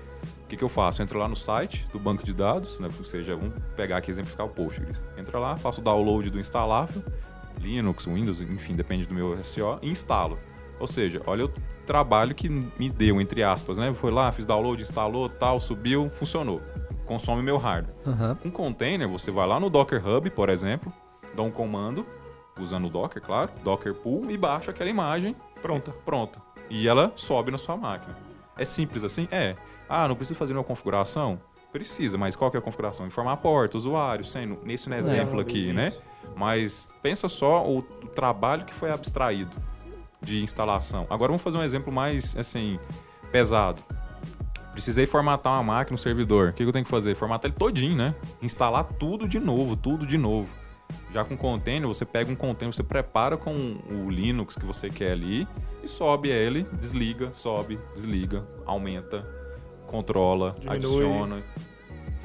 O 0.44 0.48
que, 0.48 0.56
que 0.56 0.64
eu 0.64 0.68
faço? 0.68 1.00
Eu 1.00 1.04
entro 1.04 1.18
lá 1.18 1.28
no 1.28 1.36
site 1.36 1.86
do 1.92 1.98
banco 1.98 2.24
de 2.24 2.32
dados, 2.32 2.78
né? 2.78 2.88
ou 2.98 3.04
seja, 3.04 3.36
vamos 3.36 3.54
pegar 3.76 3.98
aqui 3.98 4.10
exemplificar 4.10 4.46
o 4.46 4.48
Postgres. 4.48 4.98
Entra 5.16 5.38
lá, 5.38 5.56
faço 5.56 5.80
o 5.80 5.84
download 5.84 6.30
do 6.30 6.40
instalável, 6.40 7.02
Linux, 7.58 8.06
Windows, 8.06 8.40
enfim, 8.40 8.74
depende 8.74 9.06
do 9.06 9.14
meu 9.14 9.42
SO, 9.44 9.78
e 9.82 9.90
instalo. 9.90 10.38
Ou 10.80 10.86
seja, 10.86 11.20
olha 11.26 11.46
o 11.46 11.52
trabalho 11.86 12.34
que 12.34 12.48
me 12.48 12.88
deu, 12.88 13.20
entre 13.20 13.42
aspas, 13.42 13.76
né? 13.76 13.92
Foi 13.94 14.10
lá, 14.10 14.30
fiz 14.30 14.46
download, 14.46 14.82
instalou, 14.82 15.28
tal, 15.28 15.60
subiu, 15.60 16.10
funcionou. 16.14 16.60
Consome 17.06 17.42
meu 17.42 17.56
hardware. 17.56 17.96
Uhum. 18.06 18.34
Com 18.34 18.50
container, 18.50 19.08
você 19.08 19.30
vai 19.30 19.46
lá 19.46 19.58
no 19.58 19.70
Docker 19.70 20.06
Hub, 20.06 20.30
por 20.30 20.48
exemplo, 20.50 20.92
dá 21.34 21.42
um 21.42 21.50
comando, 21.50 22.06
usando 22.60 22.86
o 22.86 22.90
Docker, 22.90 23.22
claro, 23.22 23.50
Docker 23.64 23.94
Pool, 23.94 24.30
e 24.30 24.36
baixa 24.36 24.70
aquela 24.70 24.90
imagem, 24.90 25.34
pronta, 25.62 25.90
pronta. 25.90 26.40
E 26.68 26.86
ela 26.86 27.12
sobe 27.16 27.50
na 27.50 27.58
sua 27.58 27.76
máquina. 27.76 28.16
É 28.56 28.64
simples 28.64 29.04
assim? 29.04 29.26
É. 29.30 29.54
Ah, 29.88 30.06
não 30.06 30.14
preciso 30.14 30.38
fazer 30.38 30.52
uma 30.52 30.64
configuração? 30.64 31.40
Precisa, 31.72 32.16
mas 32.16 32.34
qual 32.34 32.50
que 32.50 32.56
é 32.56 32.60
a 32.60 32.62
configuração? 32.62 33.06
Informar 33.06 33.32
a 33.32 33.36
porta, 33.36 33.76
usuário, 33.76 34.24
sendo 34.24 34.58
nesse 34.64 34.92
é, 34.92 34.96
exemplo 34.96 35.38
aqui, 35.38 35.72
né? 35.72 35.92
Mas 36.34 36.86
pensa 37.02 37.28
só 37.28 37.66
o, 37.66 37.78
o, 37.78 37.82
trabalho 38.08 38.64
que 38.64 38.72
foi 38.72 38.90
abstraído 38.90 39.54
de 40.20 40.42
instalação. 40.42 41.06
Agora 41.10 41.28
vamos 41.28 41.42
fazer 41.42 41.58
um 41.58 41.62
exemplo 41.62 41.92
mais, 41.92 42.34
assim, 42.36 42.78
pesado. 43.30 43.80
Precisei 44.72 45.06
formatar 45.06 45.52
uma 45.54 45.62
máquina, 45.62 45.94
um 45.94 45.98
servidor. 45.98 46.50
O 46.50 46.52
que, 46.52 46.62
que 46.62 46.68
eu 46.68 46.72
tenho 46.72 46.84
que 46.84 46.90
fazer? 46.90 47.14
Formatar 47.16 47.50
ele 47.50 47.58
todinho, 47.58 47.96
né? 47.96 48.14
Instalar 48.40 48.84
tudo 48.84 49.28
de 49.28 49.38
novo, 49.38 49.76
tudo 49.76 50.06
de 50.06 50.16
novo. 50.16 50.48
Já 51.12 51.24
com 51.24 51.36
container, 51.36 51.86
você 51.86 52.06
pega 52.06 52.30
um 52.30 52.36
container, 52.36 52.74
você 52.74 52.82
prepara 52.82 53.36
com 53.36 53.52
o 53.90 54.10
Linux 54.10 54.54
que 54.54 54.64
você 54.64 54.88
quer 54.88 55.12
ali 55.12 55.46
e 55.82 55.88
sobe 55.88 56.30
ele, 56.30 56.62
desliga, 56.80 57.30
sobe, 57.34 57.78
desliga, 57.94 58.46
aumenta, 58.64 59.26
controla, 59.88 60.54
Diminui. 60.58 60.76
adiciona. 60.76 61.42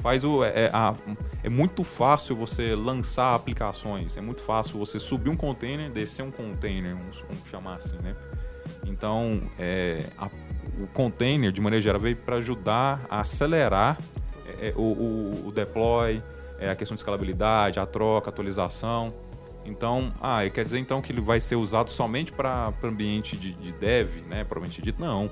Faz 0.00 0.22
o. 0.22 0.44
É, 0.44 0.66
é, 0.66 0.70
a, 0.72 0.94
é 1.42 1.48
muito 1.48 1.82
fácil 1.82 2.36
você 2.36 2.74
lançar 2.74 3.34
aplicações. 3.34 4.16
É 4.16 4.20
muito 4.20 4.42
fácil 4.42 4.78
você 4.78 5.00
subir 5.00 5.30
um 5.30 5.36
container, 5.36 5.90
descer 5.90 6.22
um 6.22 6.30
container, 6.30 6.94
vamos, 6.94 7.20
vamos 7.20 7.48
chamar 7.48 7.76
assim, 7.76 7.96
né? 8.02 8.14
Então, 8.84 9.40
é, 9.58 10.04
a, 10.18 10.26
o 10.78 10.86
container, 10.88 11.50
de 11.50 11.60
maneira 11.60 11.82
geral, 11.82 12.00
veio 12.00 12.16
para 12.16 12.36
ajudar 12.36 13.06
a 13.08 13.20
acelerar 13.20 13.98
é, 14.60 14.68
é, 14.68 14.74
o, 14.76 14.82
o, 14.82 15.48
o, 15.48 15.52
deploy, 15.52 16.22
é, 16.58 16.70
a 16.70 16.76
questão 16.76 16.94
de 16.94 17.00
escalabilidade, 17.00 17.80
a 17.80 17.86
troca, 17.86 18.28
a 18.28 18.30
atualização. 18.30 19.14
Então, 19.64 20.12
ah, 20.20 20.46
quer 20.50 20.64
dizer 20.64 20.78
então 20.78 21.00
que 21.00 21.10
ele 21.10 21.22
vai 21.22 21.40
ser 21.40 21.56
usado 21.56 21.88
somente 21.88 22.30
para 22.30 22.72
ambiente 22.82 23.36
de, 23.36 23.54
de 23.54 23.72
dev, 23.72 24.10
né? 24.28 24.44
Provavelmente 24.44 24.82
dito, 24.82 25.00
não. 25.00 25.30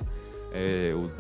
É, 0.50 0.94
o, 0.94 1.10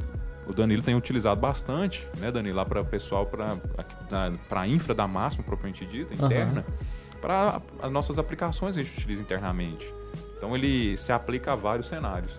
o 0.46 0.52
Danilo 0.52 0.82
tem 0.82 0.94
utilizado 0.94 1.40
bastante, 1.40 2.06
né, 2.18 2.30
Danilo, 2.30 2.56
lá 2.56 2.64
para 2.64 2.80
o 2.80 2.84
pessoal, 2.84 3.26
para 3.26 4.60
a 4.60 4.68
infra 4.68 4.94
da 4.94 5.06
máxima, 5.06 5.44
propriamente 5.44 5.86
dita, 5.86 6.14
interna, 6.14 6.64
uhum. 6.66 7.20
para 7.20 7.62
as 7.80 7.92
nossas 7.92 8.18
aplicações 8.18 8.74
que 8.74 8.80
a 8.80 8.84
gente 8.84 8.96
utiliza 8.98 9.22
internamente. 9.22 9.92
Então 10.36 10.56
ele 10.56 10.96
se 10.96 11.12
aplica 11.12 11.52
a 11.52 11.56
vários 11.56 11.86
cenários. 11.86 12.32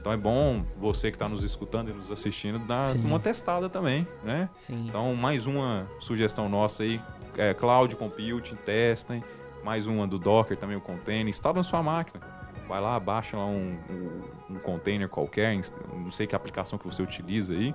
Então 0.00 0.12
é 0.12 0.16
bom 0.16 0.64
você 0.78 1.10
que 1.10 1.16
está 1.16 1.28
nos 1.28 1.42
escutando 1.42 1.90
e 1.90 1.92
nos 1.92 2.12
assistindo 2.12 2.60
dar 2.60 2.86
Sim. 2.86 3.04
uma 3.04 3.18
testada 3.18 3.68
também, 3.68 4.06
né? 4.22 4.48
Sim. 4.56 4.86
Então 4.88 5.14
mais 5.16 5.46
uma 5.46 5.86
sugestão 5.98 6.48
nossa 6.48 6.84
aí, 6.84 7.00
é, 7.36 7.52
Cloud 7.52 7.96
Computing, 7.96 8.54
testem. 8.54 9.24
Mais 9.64 9.86
uma 9.86 10.06
do 10.06 10.18
Docker 10.18 10.56
também, 10.56 10.76
o 10.76 10.80
container, 10.80 11.28
instala 11.28 11.56
na 11.56 11.62
sua 11.62 11.82
máquina 11.82 12.29
vai 12.70 12.80
lá, 12.80 13.00
baixa 13.00 13.36
lá 13.36 13.46
um, 13.46 13.76
um, 13.90 14.54
um 14.54 14.58
container 14.60 15.08
qualquer, 15.08 15.60
não 15.92 16.12
sei 16.12 16.24
que 16.24 16.36
aplicação 16.36 16.78
que 16.78 16.86
você 16.86 17.02
utiliza 17.02 17.52
aí. 17.52 17.74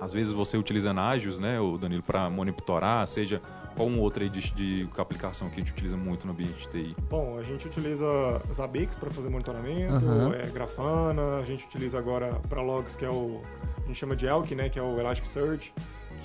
Às 0.00 0.12
vezes 0.12 0.32
você 0.32 0.56
utiliza 0.56 0.92
Nagios, 0.92 1.38
né, 1.38 1.60
o 1.60 1.76
Danilo, 1.76 2.02
para 2.02 2.28
monitorar, 2.30 3.06
seja 3.06 3.40
qual 3.76 3.86
um 3.86 4.00
outro 4.00 4.22
aí 4.22 4.30
de, 4.30 4.40
de, 4.52 4.88
aplicação 4.96 5.48
que 5.48 5.56
a 5.56 5.58
gente 5.58 5.72
utiliza 5.72 5.96
muito 5.96 6.26
no 6.26 6.32
ambiente 6.32 6.54
de 6.54 6.68
TI? 6.68 6.96
Bom, 7.08 7.38
a 7.38 7.42
gente 7.42 7.66
utiliza 7.66 8.06
Zabbix 8.52 8.96
para 8.96 9.10
fazer 9.10 9.28
monitoramento, 9.28 10.04
uhum. 10.04 10.32
é, 10.32 10.46
Grafana, 10.46 11.36
a 11.36 11.42
gente 11.42 11.66
utiliza 11.66 11.98
agora 11.98 12.40
para 12.48 12.62
logs, 12.62 12.96
que 12.96 13.04
é 13.04 13.10
o 13.10 13.42
a 13.84 13.86
gente 13.86 13.98
chama 13.98 14.16
de 14.16 14.26
Elk, 14.26 14.54
né, 14.54 14.68
que 14.68 14.78
é 14.78 14.82
o 14.82 14.98
Elasticsearch, 14.98 15.72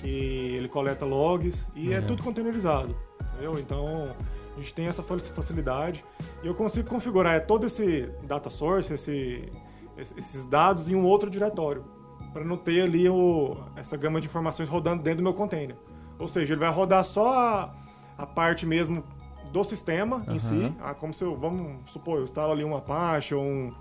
que 0.00 0.08
ele 0.08 0.68
coleta 0.68 1.04
logs 1.04 1.68
e 1.74 1.88
uhum. 1.88 1.94
é 1.94 2.00
tudo 2.00 2.22
containerizado, 2.22 2.96
entendeu? 3.32 3.58
Então, 3.58 4.14
a 4.58 4.60
gente 4.60 4.74
tem 4.74 4.86
essa 4.86 5.02
facilidade 5.02 6.04
e 6.42 6.46
eu 6.46 6.54
consigo 6.54 6.88
configurar 6.88 7.46
todo 7.46 7.64
esse 7.64 8.12
data 8.24 8.50
source, 8.50 8.92
esse, 8.92 9.48
esses 9.96 10.44
dados 10.44 10.88
em 10.88 10.96
um 10.96 11.04
outro 11.04 11.30
diretório, 11.30 11.84
para 12.32 12.44
não 12.44 12.56
ter 12.56 12.82
ali 12.82 13.08
o, 13.08 13.56
essa 13.76 13.96
gama 13.96 14.20
de 14.20 14.26
informações 14.26 14.68
rodando 14.68 15.02
dentro 15.02 15.18
do 15.18 15.22
meu 15.22 15.34
container. 15.34 15.76
Ou 16.18 16.26
seja, 16.26 16.54
ele 16.54 16.60
vai 16.60 16.70
rodar 16.70 17.04
só 17.04 17.32
a, 17.32 17.74
a 18.18 18.26
parte 18.26 18.66
mesmo 18.66 19.04
do 19.52 19.62
sistema 19.62 20.16
uhum. 20.26 20.34
em 20.34 20.38
si, 20.38 20.74
ah, 20.80 20.92
como 20.92 21.14
se 21.14 21.22
eu, 21.22 21.36
vamos 21.36 21.90
supor, 21.90 22.18
eu 22.18 22.24
instalo 22.24 22.52
ali 22.52 22.64
um 22.64 22.76
Apache 22.76 23.34
ou 23.34 23.42
um, 23.42 23.72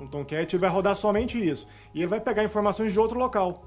um 0.00 0.06
Tomcat, 0.08 0.54
ele 0.54 0.60
vai 0.60 0.68
rodar 0.68 0.96
somente 0.96 1.38
isso. 1.38 1.66
E 1.94 2.00
ele 2.00 2.08
vai 2.08 2.20
pegar 2.20 2.42
informações 2.42 2.92
de 2.92 2.98
outro 2.98 3.18
local, 3.18 3.64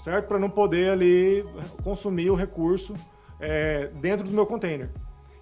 certo? 0.00 0.26
Para 0.26 0.38
não 0.38 0.48
poder 0.48 0.90
ali 0.90 1.44
consumir 1.84 2.30
o 2.30 2.34
recurso 2.34 2.94
é, 3.38 3.88
dentro 4.00 4.26
do 4.26 4.32
meu 4.32 4.46
container. 4.46 4.90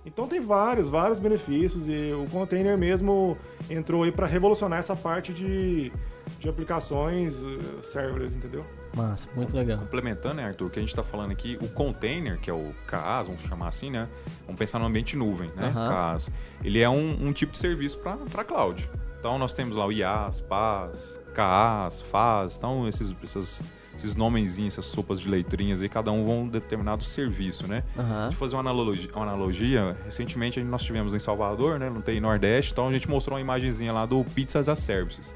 Então 0.08 0.26
tem 0.26 0.40
vários, 0.40 0.86
vários 0.86 1.18
benefícios 1.18 1.86
e 1.86 2.12
o 2.12 2.26
container 2.30 2.78
mesmo 2.78 3.36
entrou 3.68 4.02
aí 4.04 4.10
para 4.10 4.26
revolucionar 4.26 4.78
essa 4.78 4.96
parte 4.96 5.34
de, 5.34 5.92
de 6.38 6.48
aplicações 6.48 7.34
uh, 7.34 7.82
serverless, 7.82 8.34
entendeu? 8.34 8.64
Massa, 8.96 9.28
muito 9.36 9.54
legal. 9.54 9.78
Complementando, 9.78 10.36
né, 10.36 10.46
Arthur, 10.46 10.66
o 10.66 10.70
que 10.70 10.78
a 10.78 10.82
gente 10.82 10.88
está 10.88 11.02
falando 11.02 11.30
aqui, 11.32 11.58
o 11.60 11.68
container, 11.68 12.38
que 12.38 12.48
é 12.48 12.54
o 12.54 12.74
CAS, 12.86 13.26
vamos 13.26 13.42
chamar 13.42 13.68
assim, 13.68 13.90
né? 13.90 14.08
Vamos 14.46 14.58
pensar 14.58 14.78
no 14.78 14.86
ambiente 14.86 15.14
nuvem, 15.14 15.50
né? 15.54 15.66
Aham. 15.66 15.88
CAS. 15.88 16.30
Ele 16.64 16.80
é 16.80 16.88
um, 16.88 17.28
um 17.28 17.32
tipo 17.32 17.52
de 17.52 17.58
serviço 17.58 17.98
para 17.98 18.44
cloud. 18.44 18.88
Então 19.20 19.38
nós 19.38 19.52
temos 19.52 19.76
lá 19.76 19.84
o 19.84 19.92
IaaS, 19.92 20.40
PaaS, 20.40 21.20
CAAS, 21.34 22.00
FAS, 22.00 22.56
então 22.56 22.88
esses, 22.88 23.14
esses, 23.22 23.60
esses 23.98 24.16
nomezinhos, 24.16 24.74
essas 24.74 24.86
sopas 24.86 25.20
de 25.20 25.28
letrinhas 25.28 25.82
aí, 25.82 25.88
cada 25.88 26.10
um 26.10 26.24
vão 26.24 26.42
um 26.42 26.48
determinado 26.48 27.04
serviço, 27.04 27.66
né? 27.66 27.82
Aham. 27.98 28.28
De 28.30 28.36
fazer 28.36 28.56
uma 28.56 28.60
analogia, 28.60 29.10
uma 29.14 29.24
analogia, 29.24 29.96
recentemente 30.04 30.62
nós 30.62 30.82
tivemos 30.82 31.14
em 31.14 31.18
Salvador, 31.18 31.78
né, 31.78 31.90
no 31.90 32.00
TI 32.00 32.20
Nordeste, 32.20 32.72
então 32.72 32.88
a 32.88 32.92
gente 32.92 33.08
mostrou 33.08 33.36
uma 33.36 33.40
imagenzinha 33.40 33.92
lá 33.92 34.06
do 34.06 34.24
Pizzas 34.24 34.68
as 34.68 34.78
Services. 34.78 35.34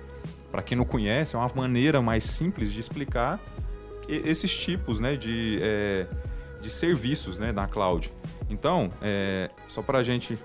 Para 0.50 0.62
quem 0.62 0.76
não 0.76 0.84
conhece, 0.84 1.34
é 1.34 1.38
uma 1.38 1.50
maneira 1.54 2.00
mais 2.00 2.24
simples 2.24 2.72
de 2.72 2.78
explicar 2.78 3.40
esses 4.08 4.54
tipos, 4.56 5.00
né, 5.00 5.16
de, 5.16 5.58
é, 5.62 6.06
de 6.60 6.70
serviços, 6.70 7.38
né, 7.38 7.52
na 7.52 7.66
cloud. 7.66 8.12
Então, 8.50 8.88
é, 9.00 9.50
só 9.66 9.82
para 9.82 9.98
a 9.98 10.02
gente 10.02 10.38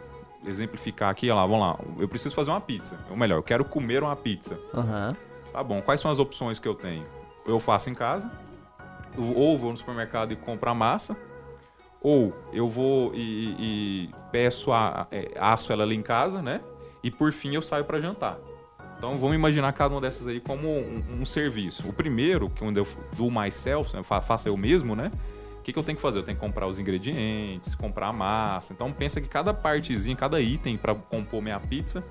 exemplificar 0.45 1.09
aqui, 1.09 1.29
lá, 1.29 1.45
vamos 1.45 1.59
lá, 1.59 1.77
eu 1.99 2.07
preciso 2.07 2.33
fazer 2.33 2.51
uma 2.51 2.61
pizza, 2.61 2.97
ou 3.09 3.17
melhor, 3.17 3.37
eu 3.37 3.43
quero 3.43 3.65
comer 3.65 4.01
uma 4.01 4.15
pizza. 4.15 4.57
Aham. 4.73 5.15
Tá 5.51 5.63
bom, 5.63 5.81
quais 5.81 5.99
são 5.99 6.09
as 6.11 6.19
opções 6.19 6.59
que 6.59 6.67
eu 6.67 6.75
tenho? 6.75 7.05
Eu 7.47 7.59
faço 7.59 7.89
em 7.89 7.93
casa, 7.93 8.29
ou 9.17 9.57
vou 9.57 9.71
no 9.71 9.77
supermercado 9.77 10.31
e 10.31 10.35
compro 10.35 10.69
a 10.69 10.73
massa, 10.73 11.15
ou 12.01 12.33
eu 12.53 12.67
vou 12.67 13.11
e, 13.15 13.55
e 13.59 14.09
peço 14.31 14.71
a, 14.71 15.07
é, 15.11 15.31
aço 15.39 15.71
ela 15.71 15.83
ali 15.83 15.95
em 15.95 16.01
casa, 16.01 16.41
né? 16.41 16.61
E 17.03 17.09
por 17.09 17.31
fim 17.31 17.55
eu 17.55 17.61
saio 17.61 17.85
para 17.85 17.99
jantar. 17.99 18.37
Então 18.97 19.15
vamos 19.15 19.35
imaginar 19.35 19.71
cada 19.73 19.93
uma 19.93 20.01
dessas 20.01 20.27
aí 20.27 20.39
como 20.39 20.67
um, 20.67 21.03
um 21.21 21.25
serviço. 21.25 21.87
O 21.87 21.93
primeiro, 21.93 22.49
que 22.49 22.63
onde 22.63 22.79
eu 22.79 22.87
do 23.15 23.29
myself, 23.29 23.95
né, 23.95 24.03
fa- 24.03 24.21
faça 24.21 24.49
eu 24.49 24.57
mesmo, 24.57 24.95
né? 24.95 25.11
O 25.59 25.61
que, 25.61 25.73
que 25.73 25.79
eu 25.79 25.83
tenho 25.83 25.95
que 25.97 26.01
fazer? 26.01 26.19
Eu 26.19 26.23
tenho 26.23 26.37
que 26.37 26.43
comprar 26.43 26.65
os 26.67 26.79
ingredientes, 26.79 27.75
comprar 27.75 28.07
a 28.07 28.13
massa. 28.13 28.73
Então 28.73 28.91
pensa 28.91 29.19
que 29.21 29.27
cada 29.27 29.53
partezinha, 29.53 30.15
cada 30.15 30.39
item 30.41 30.77
para 30.77 30.95
compor 30.95 31.41
minha 31.41 31.59
pizza, 31.59 32.03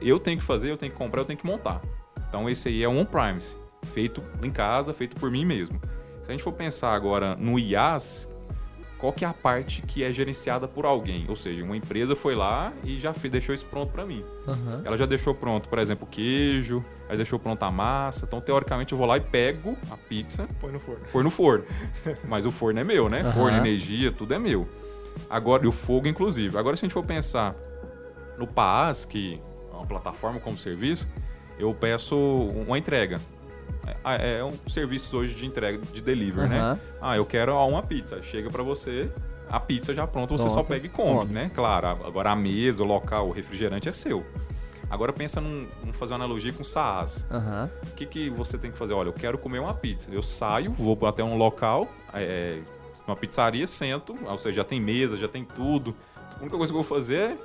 eu 0.00 0.18
tenho 0.18 0.38
que 0.38 0.44
fazer, 0.44 0.70
eu 0.70 0.76
tenho 0.76 0.90
que 0.92 0.98
comprar, 0.98 1.20
eu 1.20 1.24
tenho 1.24 1.38
que 1.38 1.46
montar. 1.46 1.80
Então 2.28 2.48
esse 2.48 2.68
aí 2.68 2.82
é 2.82 2.88
um 2.88 2.98
on-premise, 2.98 3.54
feito 3.84 4.22
em 4.42 4.50
casa, 4.50 4.92
feito 4.92 5.16
por 5.16 5.30
mim 5.30 5.44
mesmo. 5.44 5.80
Se 6.22 6.30
a 6.30 6.32
gente 6.32 6.42
for 6.42 6.52
pensar 6.52 6.94
agora 6.94 7.34
no 7.36 7.58
IaaS, 7.58 8.26
qual 8.98 9.12
que 9.12 9.24
é 9.24 9.28
a 9.28 9.34
parte 9.34 9.82
que 9.82 10.02
é 10.02 10.10
gerenciada 10.10 10.66
por 10.66 10.86
alguém? 10.86 11.26
Ou 11.28 11.36
seja, 11.36 11.62
uma 11.62 11.76
empresa 11.76 12.16
foi 12.16 12.34
lá 12.34 12.72
e 12.82 12.98
já 12.98 13.12
fez, 13.12 13.30
deixou 13.30 13.54
isso 13.54 13.66
pronto 13.66 13.92
para 13.92 14.06
mim. 14.06 14.24
Aham. 14.48 14.82
Ela 14.84 14.96
já 14.96 15.04
deixou 15.04 15.34
pronto, 15.34 15.68
por 15.68 15.78
exemplo, 15.78 16.06
o 16.06 16.10
queijo, 16.10 16.82
aí 17.08 17.16
deixou 17.16 17.38
pronto 17.38 17.62
a 17.62 17.70
massa. 17.70 18.24
Então, 18.24 18.40
teoricamente, 18.40 18.92
eu 18.92 18.98
vou 18.98 19.06
lá 19.06 19.18
e 19.18 19.20
pego 19.20 19.76
a 19.90 19.96
pizza, 19.96 20.48
Põe 20.60 20.72
no 20.72 20.80
forno. 20.80 21.04
pôr 21.12 21.22
no 21.24 21.28
forno. 21.30 21.64
Mas 22.26 22.46
o 22.46 22.50
forno 22.50 22.80
é 22.80 22.84
meu, 22.84 23.10
né? 23.10 23.20
Aham. 23.20 23.32
Forno, 23.32 23.58
energia, 23.58 24.10
tudo 24.10 24.32
é 24.32 24.38
meu. 24.38 24.66
Agora, 25.28 25.64
e 25.64 25.66
o 25.68 25.72
fogo, 25.72 26.08
inclusive. 26.08 26.56
Agora, 26.56 26.74
se 26.74 26.84
a 26.84 26.86
gente 26.86 26.94
for 26.94 27.04
pensar 27.04 27.54
no 28.38 28.46
PaaS, 28.46 29.04
que 29.04 29.38
é 29.70 29.76
uma 29.76 29.86
plataforma 29.86 30.40
como 30.40 30.56
serviço, 30.56 31.06
eu 31.58 31.74
peço 31.74 32.16
uma 32.16 32.78
entrega. 32.78 33.20
É, 34.04 34.38
é 34.38 34.44
um 34.44 34.52
serviço 34.68 35.16
hoje 35.16 35.34
de 35.34 35.46
entrega, 35.46 35.78
de 35.92 36.00
delivery, 36.00 36.48
né? 36.48 36.58
Aham. 36.58 36.78
Ah, 37.00 37.16
eu 37.16 37.24
quero 37.26 37.54
uma 37.56 37.82
pizza. 37.82 38.22
Chega 38.22 38.50
pra 38.50 38.62
você, 38.62 39.10
a 39.50 39.60
pizza 39.60 39.94
já 39.94 40.06
pronta, 40.06 40.36
você 40.36 40.48
só 40.48 40.54
Pronto. 40.56 40.68
pega 40.68 40.86
e 40.86 40.88
come, 40.88 41.18
Come. 41.20 41.32
né? 41.32 41.50
Claro, 41.54 41.88
agora 41.88 42.30
a 42.30 42.36
mesa, 42.36 42.82
o 42.82 42.86
local, 42.86 43.28
o 43.28 43.32
refrigerante 43.32 43.88
é 43.88 43.92
seu. 43.92 44.24
Agora 44.90 45.12
pensa 45.12 45.40
num, 45.40 45.66
vamos 45.80 45.96
fazer 45.96 46.12
uma 46.12 46.24
analogia 46.24 46.52
com 46.52 46.62
o 46.62 46.64
SaaS. 46.64 47.26
O 47.82 47.94
que, 47.94 48.06
que 48.06 48.30
você 48.30 48.56
tem 48.56 48.70
que 48.70 48.78
fazer? 48.78 48.92
Olha, 48.94 49.08
eu 49.08 49.12
quero 49.12 49.36
comer 49.38 49.58
uma 49.58 49.74
pizza. 49.74 50.08
Eu 50.12 50.22
saio, 50.22 50.72
vou 50.72 50.96
até 51.06 51.24
um 51.24 51.36
local, 51.36 51.88
é, 52.12 52.58
uma 53.06 53.16
pizzaria, 53.16 53.66
sento, 53.66 54.14
ou 54.24 54.38
seja, 54.38 54.56
já 54.56 54.64
tem 54.64 54.80
mesa, 54.80 55.16
já 55.16 55.26
tem 55.28 55.44
tudo. 55.44 55.94
A 56.36 56.40
única 56.40 56.56
coisa 56.56 56.72
que 56.72 56.78
eu 56.78 56.82
vou 56.82 56.96
fazer 56.96 57.16
é 57.16 57.36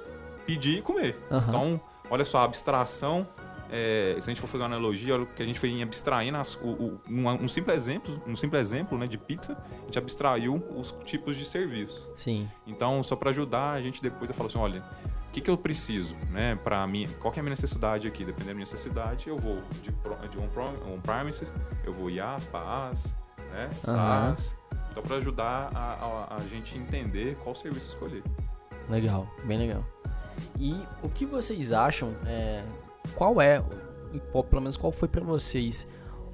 pedir 0.45 0.77
e 0.79 0.81
comer. 0.81 1.17
Aham. 1.31 1.45
Então, 1.47 1.81
olha 2.09 2.25
só, 2.25 2.39
a 2.39 2.43
abstração. 2.43 3.27
É, 3.71 4.15
se 4.19 4.29
a 4.29 4.33
gente 4.33 4.41
for 4.41 4.47
fazer 4.47 4.63
uma 4.63 4.69
analogia, 4.75 5.13
olha 5.13 5.23
o 5.23 5.27
que 5.27 5.41
a 5.43 5.45
gente 5.45 5.59
foi 5.59 5.81
abstraindo 5.81 6.37
as- 6.37 6.55
o, 6.55 6.67
o- 6.69 7.01
um, 7.09 7.27
um 7.29 7.47
simples 7.47 7.75
exemplo, 7.77 8.21
um 8.27 8.35
simples 8.35 8.59
exemplo 8.61 8.97
né, 8.97 9.07
de 9.07 9.17
pizza, 9.17 9.53
a 9.53 9.85
gente 9.85 9.97
abstraiu 9.99 10.55
os 10.75 10.91
tipos 11.05 11.35
de 11.37 11.45
serviço. 11.45 12.01
Sim. 12.15 12.47
Então, 12.67 13.01
só 13.03 13.15
para 13.15 13.29
ajudar 13.29 13.71
a 13.73 13.81
gente 13.81 14.01
depois 14.01 14.29
a 14.29 14.33
falar 14.33 14.47
assim, 14.49 14.57
olha, 14.59 14.83
o 15.27 15.31
que, 15.31 15.41
que 15.41 15.49
eu 15.49 15.57
preciso, 15.57 16.15
né, 16.31 16.55
para 16.63 16.85
mim, 16.87 17.07
qual 17.19 17.31
que 17.31 17.39
é 17.39 17.41
a 17.41 17.43
minha 17.43 17.51
necessidade 17.51 18.07
aqui? 18.07 18.25
Dependendo 18.25 18.47
da 18.49 18.53
minha 18.55 18.65
necessidade, 18.65 19.27
eu 19.29 19.37
vou 19.37 19.61
de, 19.83 19.91
de 19.91 20.39
on-premises, 20.91 21.51
eu 21.85 21.93
vou 21.93 22.09
IaaS, 22.09 22.43
PaaS, 22.45 23.03
né. 23.51 23.69
SaaS. 23.83 24.55
Então, 24.91 25.03
para 25.03 25.17
ajudar 25.17 25.69
a, 25.75 25.93
a- 25.93 26.37
a 26.37 26.39
gente 26.49 26.75
entender 26.77 27.35
qual 27.43 27.53
serviço 27.53 27.87
escolher. 27.89 28.23
Legal, 28.89 29.27
bem 29.45 29.59
legal. 29.59 29.85
E 30.57 30.73
o 31.03 31.09
que 31.09 31.25
vocês 31.27 31.71
acham? 31.71 32.15
é, 32.25 32.63
qual 33.15 33.41
é, 33.41 33.63
pelo 34.49 34.61
menos 34.61 34.77
qual 34.77 34.91
foi 34.91 35.07
pra 35.07 35.23
vocês 35.23 35.87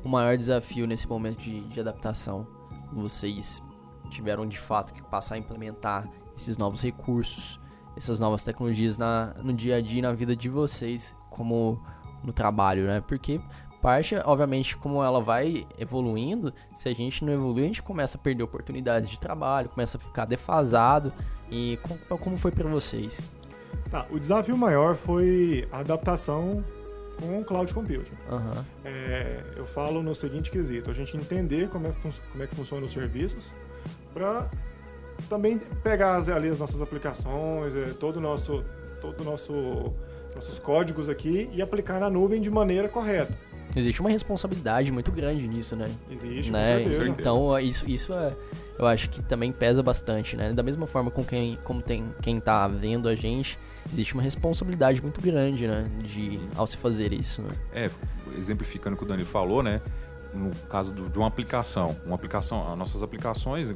o 0.04 0.10
maior 0.10 0.38
desafio 0.38 0.86
nesse 0.86 1.08
momento 1.08 1.42
de, 1.42 1.62
de 1.62 1.80
adaptação? 1.80 2.48
Vocês 2.94 3.62
tiveram 4.10 4.48
de 4.48 4.60
fato 4.60 4.94
que 4.94 5.02
passar 5.04 5.36
a 5.36 5.38
implementar 5.38 6.08
esses 6.38 6.58
novos 6.58 6.82
recursos, 6.82 7.60
essas 7.96 8.20
novas 8.20 8.44
tecnologias 8.44 8.98
na, 8.98 9.34
no 9.42 9.54
dia 9.54 9.78
a 9.78 9.82
dia, 9.82 10.02
na 10.02 10.12
vida 10.12 10.36
de 10.36 10.50
vocês, 10.50 11.16
como 11.30 11.82
no 12.24 12.34
trabalho, 12.34 12.86
né? 12.86 13.02
Porque 13.02 13.40
parte, 13.82 14.16
obviamente, 14.26 14.76
como 14.76 15.04
ela 15.04 15.22
vai 15.22 15.68
evoluindo, 15.78 16.54
se 16.76 16.90
a 16.90 16.94
gente 16.94 17.24
não 17.24 17.32
evoluir, 17.32 17.66
a 17.66 17.68
gente 17.68 17.84
começa 17.84 18.18
a 18.18 18.22
perder 18.22 18.44
oportunidades 18.44 19.10
de 19.10 19.20
trabalho, 19.20 19.70
começa 19.70 19.98
a 19.98 20.02
ficar 20.02 20.26
defasado. 20.26 21.14
E 21.52 21.78
como, 21.84 22.20
como 22.20 22.38
foi 22.38 22.52
pra 22.52 22.68
vocês? 22.68 23.24
Tá, 23.96 24.06
o 24.12 24.20
desafio 24.20 24.58
maior 24.58 24.94
foi 24.94 25.66
a 25.72 25.80
adaptação 25.80 26.62
com 27.18 27.40
o 27.40 27.46
cloud 27.46 27.74
computing. 27.74 28.12
Aham. 28.30 28.66
É, 28.84 29.42
eu 29.56 29.66
falo 29.66 30.04
no 30.04 30.14
seguinte 30.14 30.52
quesito, 30.52 30.92
a 30.92 30.94
gente 30.94 31.16
entender 31.16 31.70
como 31.70 31.88
é 31.88 31.92
que, 31.92 32.20
como 32.30 32.44
é 32.44 32.46
que 32.46 32.54
funcionam 32.56 32.84
os 32.84 32.92
serviços 32.92 33.46
para 34.14 34.50
também 35.30 35.60
pegar 35.82 36.18
as, 36.18 36.28
ali 36.28 36.50
as 36.50 36.60
nossas 36.60 36.82
aplicações, 36.82 37.74
é, 37.74 37.86
todo 37.98 38.18
o 38.18 38.20
nosso, 38.20 38.66
todo 39.00 39.24
nosso 39.24 39.94
nossos 40.36 40.60
códigos 40.60 41.08
aqui 41.08 41.50
e 41.54 41.62
aplicar 41.62 41.98
na 41.98 42.10
nuvem 42.10 42.42
de 42.42 42.52
maneira 42.52 42.90
correta. 42.90 43.34
Existe 43.74 44.02
uma 44.02 44.10
responsabilidade 44.10 44.92
muito 44.92 45.10
grande 45.10 45.48
nisso, 45.48 45.74
né? 45.74 45.90
Existe, 46.12 46.52
né? 46.52 46.60
com 46.60 46.66
certeza. 46.66 46.96
certeza. 46.98 47.22
Então, 47.22 47.60
isso, 47.60 47.90
isso 47.90 48.14
é, 48.14 48.34
eu 48.78 48.86
acho 48.86 49.10
que 49.10 49.24
também 49.24 49.54
pesa 49.54 49.82
bastante, 49.82 50.36
né? 50.36 50.52
Da 50.52 50.62
mesma 50.62 50.86
forma 50.86 51.10
com 51.10 51.24
quem, 51.24 51.58
como 51.64 51.82
tem 51.82 52.06
quem 52.22 52.42
tá 52.42 52.68
vendo 52.68 53.08
a 53.08 53.16
gente, 53.16 53.58
existe 53.92 54.14
uma 54.14 54.24
responsabilidade 54.24 55.02
muito 55.02 55.22
grande, 55.22 55.68
né? 55.68 55.86
De, 56.04 56.40
ao 56.56 56.66
se 56.68 56.78
fazer 56.78 57.14
isso, 57.14 57.42
né? 57.42 57.50
É, 57.74 57.90
exemplificando 58.38 58.96
o 58.96 58.98
que 58.98 59.04
o 59.04 59.08
Dani 59.08 59.24
falou, 59.26 59.62
né? 59.64 59.82
No 60.34 60.52
caso 60.70 60.94
do- 60.94 61.10
de 61.10 61.18
uma 61.18 61.28
aplicação, 61.28 61.96
uma 62.06 62.16
aplicação, 62.16 62.72
as 62.72 62.78
nossas 62.78 63.02
aplicações, 63.04 63.70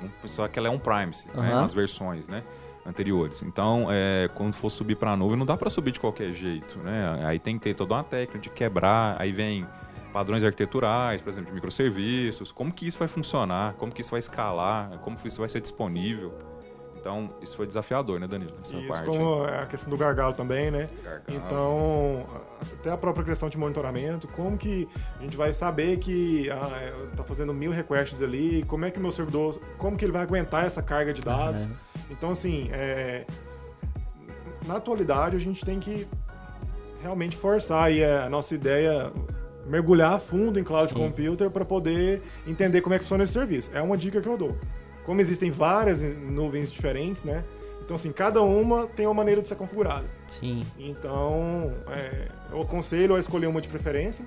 vamos 0.00 0.14
pensar 0.22 0.48
que 0.48 0.58
ela 0.58 0.68
é 0.68 0.70
um 0.70 0.78
Primes, 0.78 1.24
né? 1.26 1.32
Aham. 1.52 1.60
Nas 1.62 1.72
versões, 1.74 2.26
né? 2.28 2.42
Anteriores. 2.86 3.42
Então, 3.42 3.86
é, 3.90 4.28
quando 4.34 4.54
for 4.54 4.70
subir 4.70 4.96
para 4.96 5.12
a 5.12 5.16
nuvem, 5.16 5.36
não 5.36 5.44
dá 5.44 5.56
para 5.56 5.68
subir 5.68 5.92
de 5.92 6.00
qualquer 6.00 6.32
jeito, 6.34 6.78
né? 6.78 7.20
Aí 7.26 7.38
tem 7.38 7.58
que 7.58 7.64
ter 7.64 7.74
toda 7.74 7.94
uma 7.94 8.02
técnica 8.04 8.38
de 8.38 8.48
quebrar, 8.48 9.20
aí 9.20 9.30
vem 9.30 9.66
padrões 10.12 10.42
arquiteturais, 10.42 11.20
por 11.20 11.28
exemplo, 11.28 11.50
de 11.50 11.54
microserviços, 11.54 12.50
como 12.50 12.72
que 12.72 12.86
isso 12.86 12.98
vai 12.98 13.06
funcionar, 13.06 13.74
como 13.74 13.92
que 13.92 14.00
isso 14.00 14.10
vai 14.10 14.20
escalar, 14.20 14.98
como 15.00 15.16
que 15.18 15.28
isso 15.28 15.38
vai 15.38 15.48
ser 15.50 15.60
disponível. 15.60 16.32
Então, 17.00 17.28
isso 17.40 17.56
foi 17.56 17.66
desafiador, 17.66 18.18
né, 18.18 18.26
Danilo? 18.26 18.52
Essa 18.62 18.76
Isso, 18.76 18.88
parte. 18.88 19.06
como 19.06 19.44
a 19.44 19.66
questão 19.66 19.90
do 19.90 19.96
gargalo 19.96 20.32
também, 20.32 20.70
né? 20.70 20.88
Gargalo. 21.02 21.24
Então, 21.28 22.26
até 22.80 22.90
a 22.90 22.96
própria 22.96 23.24
questão 23.24 23.48
de 23.48 23.56
monitoramento, 23.56 24.26
como 24.28 24.58
que 24.58 24.88
a 25.18 25.22
gente 25.22 25.36
vai 25.36 25.52
saber 25.52 25.98
que 25.98 26.50
ah, 26.50 26.92
tá 27.16 27.22
fazendo 27.22 27.54
mil 27.54 27.70
requests 27.70 28.20
ali, 28.20 28.64
como 28.64 28.84
é 28.84 28.90
que 28.90 28.98
o 28.98 29.02
meu 29.02 29.12
servidor, 29.12 29.60
como 29.78 29.96
que 29.96 30.04
ele 30.04 30.12
vai 30.12 30.22
aguentar 30.22 30.64
essa 30.64 30.82
carga 30.82 31.12
de 31.12 31.22
dados. 31.22 31.62
Aham. 31.62 31.70
Então, 32.10 32.30
assim, 32.30 32.68
é, 32.72 33.24
na 34.66 34.76
atualidade 34.76 35.36
a 35.36 35.40
gente 35.40 35.64
tem 35.64 35.78
que 35.78 36.06
realmente 37.02 37.36
forçar 37.36 37.84
aí 37.84 38.04
a 38.04 38.28
nossa 38.28 38.54
ideia, 38.54 39.12
mergulhar 39.66 40.14
a 40.14 40.18
fundo 40.18 40.58
em 40.58 40.64
cloud 40.64 40.90
Sim. 40.90 40.98
computer 40.98 41.50
para 41.50 41.64
poder 41.64 42.22
entender 42.46 42.80
como 42.80 42.94
é 42.94 42.98
que 42.98 43.04
funciona 43.04 43.24
esse 43.24 43.32
serviço. 43.32 43.70
É 43.72 43.80
uma 43.80 43.96
dica 43.96 44.20
que 44.20 44.28
eu 44.28 44.36
dou. 44.36 44.56
Como 45.08 45.22
existem 45.22 45.50
várias 45.50 46.02
nuvens 46.02 46.70
diferentes, 46.70 47.24
né? 47.24 47.42
Então, 47.82 47.96
assim, 47.96 48.12
cada 48.12 48.42
uma 48.42 48.86
tem 48.88 49.06
uma 49.06 49.14
maneira 49.14 49.40
de 49.40 49.48
ser 49.48 49.54
configurada. 49.54 50.04
Sim. 50.28 50.62
Então, 50.78 51.72
é, 51.88 52.28
eu 52.52 52.60
aconselho 52.60 53.14
a 53.14 53.18
escolher 53.18 53.46
uma 53.46 53.58
de 53.62 53.70
preferência, 53.70 54.22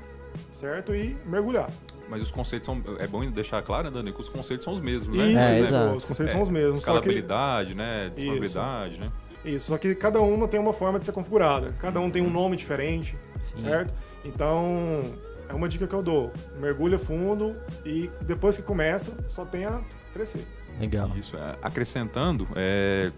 certo? 0.55 0.95
E 0.95 1.15
mergulhar. 1.23 1.69
Mas 2.09 2.23
os 2.23 2.31
conceitos 2.31 2.65
são. 2.65 2.81
É 2.97 3.05
bom 3.05 3.23
deixar 3.29 3.61
claro, 3.61 3.91
né, 3.91 3.91
Dani, 3.91 4.11
que 4.11 4.21
os 4.21 4.27
conceitos 4.27 4.63
são 4.65 4.73
os 4.73 4.79
mesmos, 4.79 5.15
né? 5.15 5.27
Isso, 5.27 5.39
É, 5.39 5.53
isso, 5.53 5.63
exato. 5.65 5.95
os 5.97 6.05
conceitos 6.05 6.33
É, 6.33 6.35
são 6.35 6.41
os 6.41 6.49
mesmos. 6.49 6.79
Só 6.79 6.83
que, 6.83 6.89
Escalabilidade, 6.89 7.75
né? 7.75 8.11
Disponibilidade, 8.15 8.99
né? 8.99 9.11
isso, 9.45 9.67
só 9.67 9.77
que 9.77 9.93
cada 9.93 10.19
uma 10.19 10.47
tem 10.47 10.59
uma 10.59 10.73
forma 10.73 10.97
de 10.97 11.05
ser 11.05 11.11
configurada. 11.11 11.75
Cada 11.79 11.99
um 11.99 12.09
tem 12.09 12.23
um 12.23 12.29
nome 12.31 12.57
diferente, 12.57 13.15
Sim. 13.39 13.59
certo? 13.59 13.93
Então, 14.25 15.03
é 15.47 15.53
uma 15.53 15.69
dica 15.69 15.85
que 15.85 15.93
eu 15.93 16.01
dou. 16.01 16.31
Mergulha 16.59 16.97
fundo 16.97 17.55
e 17.85 18.09
depois 18.21 18.57
que 18.57 18.63
começa, 18.63 19.11
só 19.29 19.45
tem 19.45 19.65
a 19.65 19.79
crescer. 20.11 20.43
Legal. 20.79 21.11
Isso, 21.15 21.35
é, 21.37 21.55
acrescentando, 21.61 22.47
é, 22.55 23.11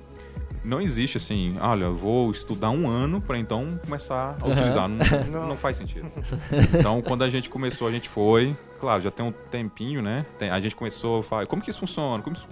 não 0.63 0.79
existe 0.81 1.17
assim, 1.17 1.57
olha, 1.59 1.85
eu 1.85 1.95
vou 1.95 2.31
estudar 2.31 2.69
um 2.69 2.87
ano 2.87 3.19
para 3.21 3.37
então 3.37 3.79
começar 3.85 4.37
a 4.41 4.47
utilizar. 4.47 4.87
Não, 4.87 4.97
Não. 5.31 5.47
não 5.49 5.57
faz 5.57 5.77
sentido. 5.77 6.07
Então, 6.77 7.01
quando 7.01 7.23
a 7.23 7.29
gente 7.29 7.49
começou, 7.49 7.87
a 7.87 7.91
gente 7.91 8.07
foi, 8.09 8.55
claro, 8.79 9.01
já 9.01 9.11
tem 9.11 9.25
um 9.25 9.31
tempinho, 9.51 10.01
né? 10.01 10.25
Tem- 10.37 10.49
a 10.49 10.59
gente 10.59 10.75
começou 10.75 11.19
a 11.19 11.23
falar, 11.23 11.45
como 11.47 11.61
que 11.61 11.69
isso 11.69 11.79
funciona? 11.79 12.21
Como 12.23 12.35
isso- 12.35 12.47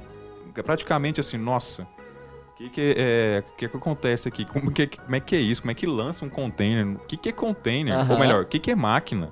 é 0.55 0.61
praticamente 0.61 1.19
assim, 1.21 1.37
nossa, 1.37 1.83
o 1.83 2.57
que 2.57 2.69
que, 2.69 2.95
é, 2.97 3.43
que 3.57 3.67
que 3.69 3.77
acontece 3.77 4.27
aqui? 4.27 4.43
Como, 4.45 4.69
que, 4.71 4.87
como 4.87 5.15
é 5.15 5.19
que 5.21 5.35
é 5.35 5.39
isso? 5.39 5.61
Como 5.61 5.71
é 5.71 5.73
que 5.73 5.87
lança 5.87 6.25
um 6.25 6.29
container? 6.29 6.85
O 6.95 6.99
que, 7.05 7.15
que 7.17 7.29
é 7.29 7.31
container? 7.31 7.95
Aham. 7.95 8.13
Ou 8.13 8.19
melhor, 8.19 8.43
o 8.43 8.45
que, 8.45 8.59
que 8.59 8.69
é 8.71 8.75
máquina? 8.75 9.29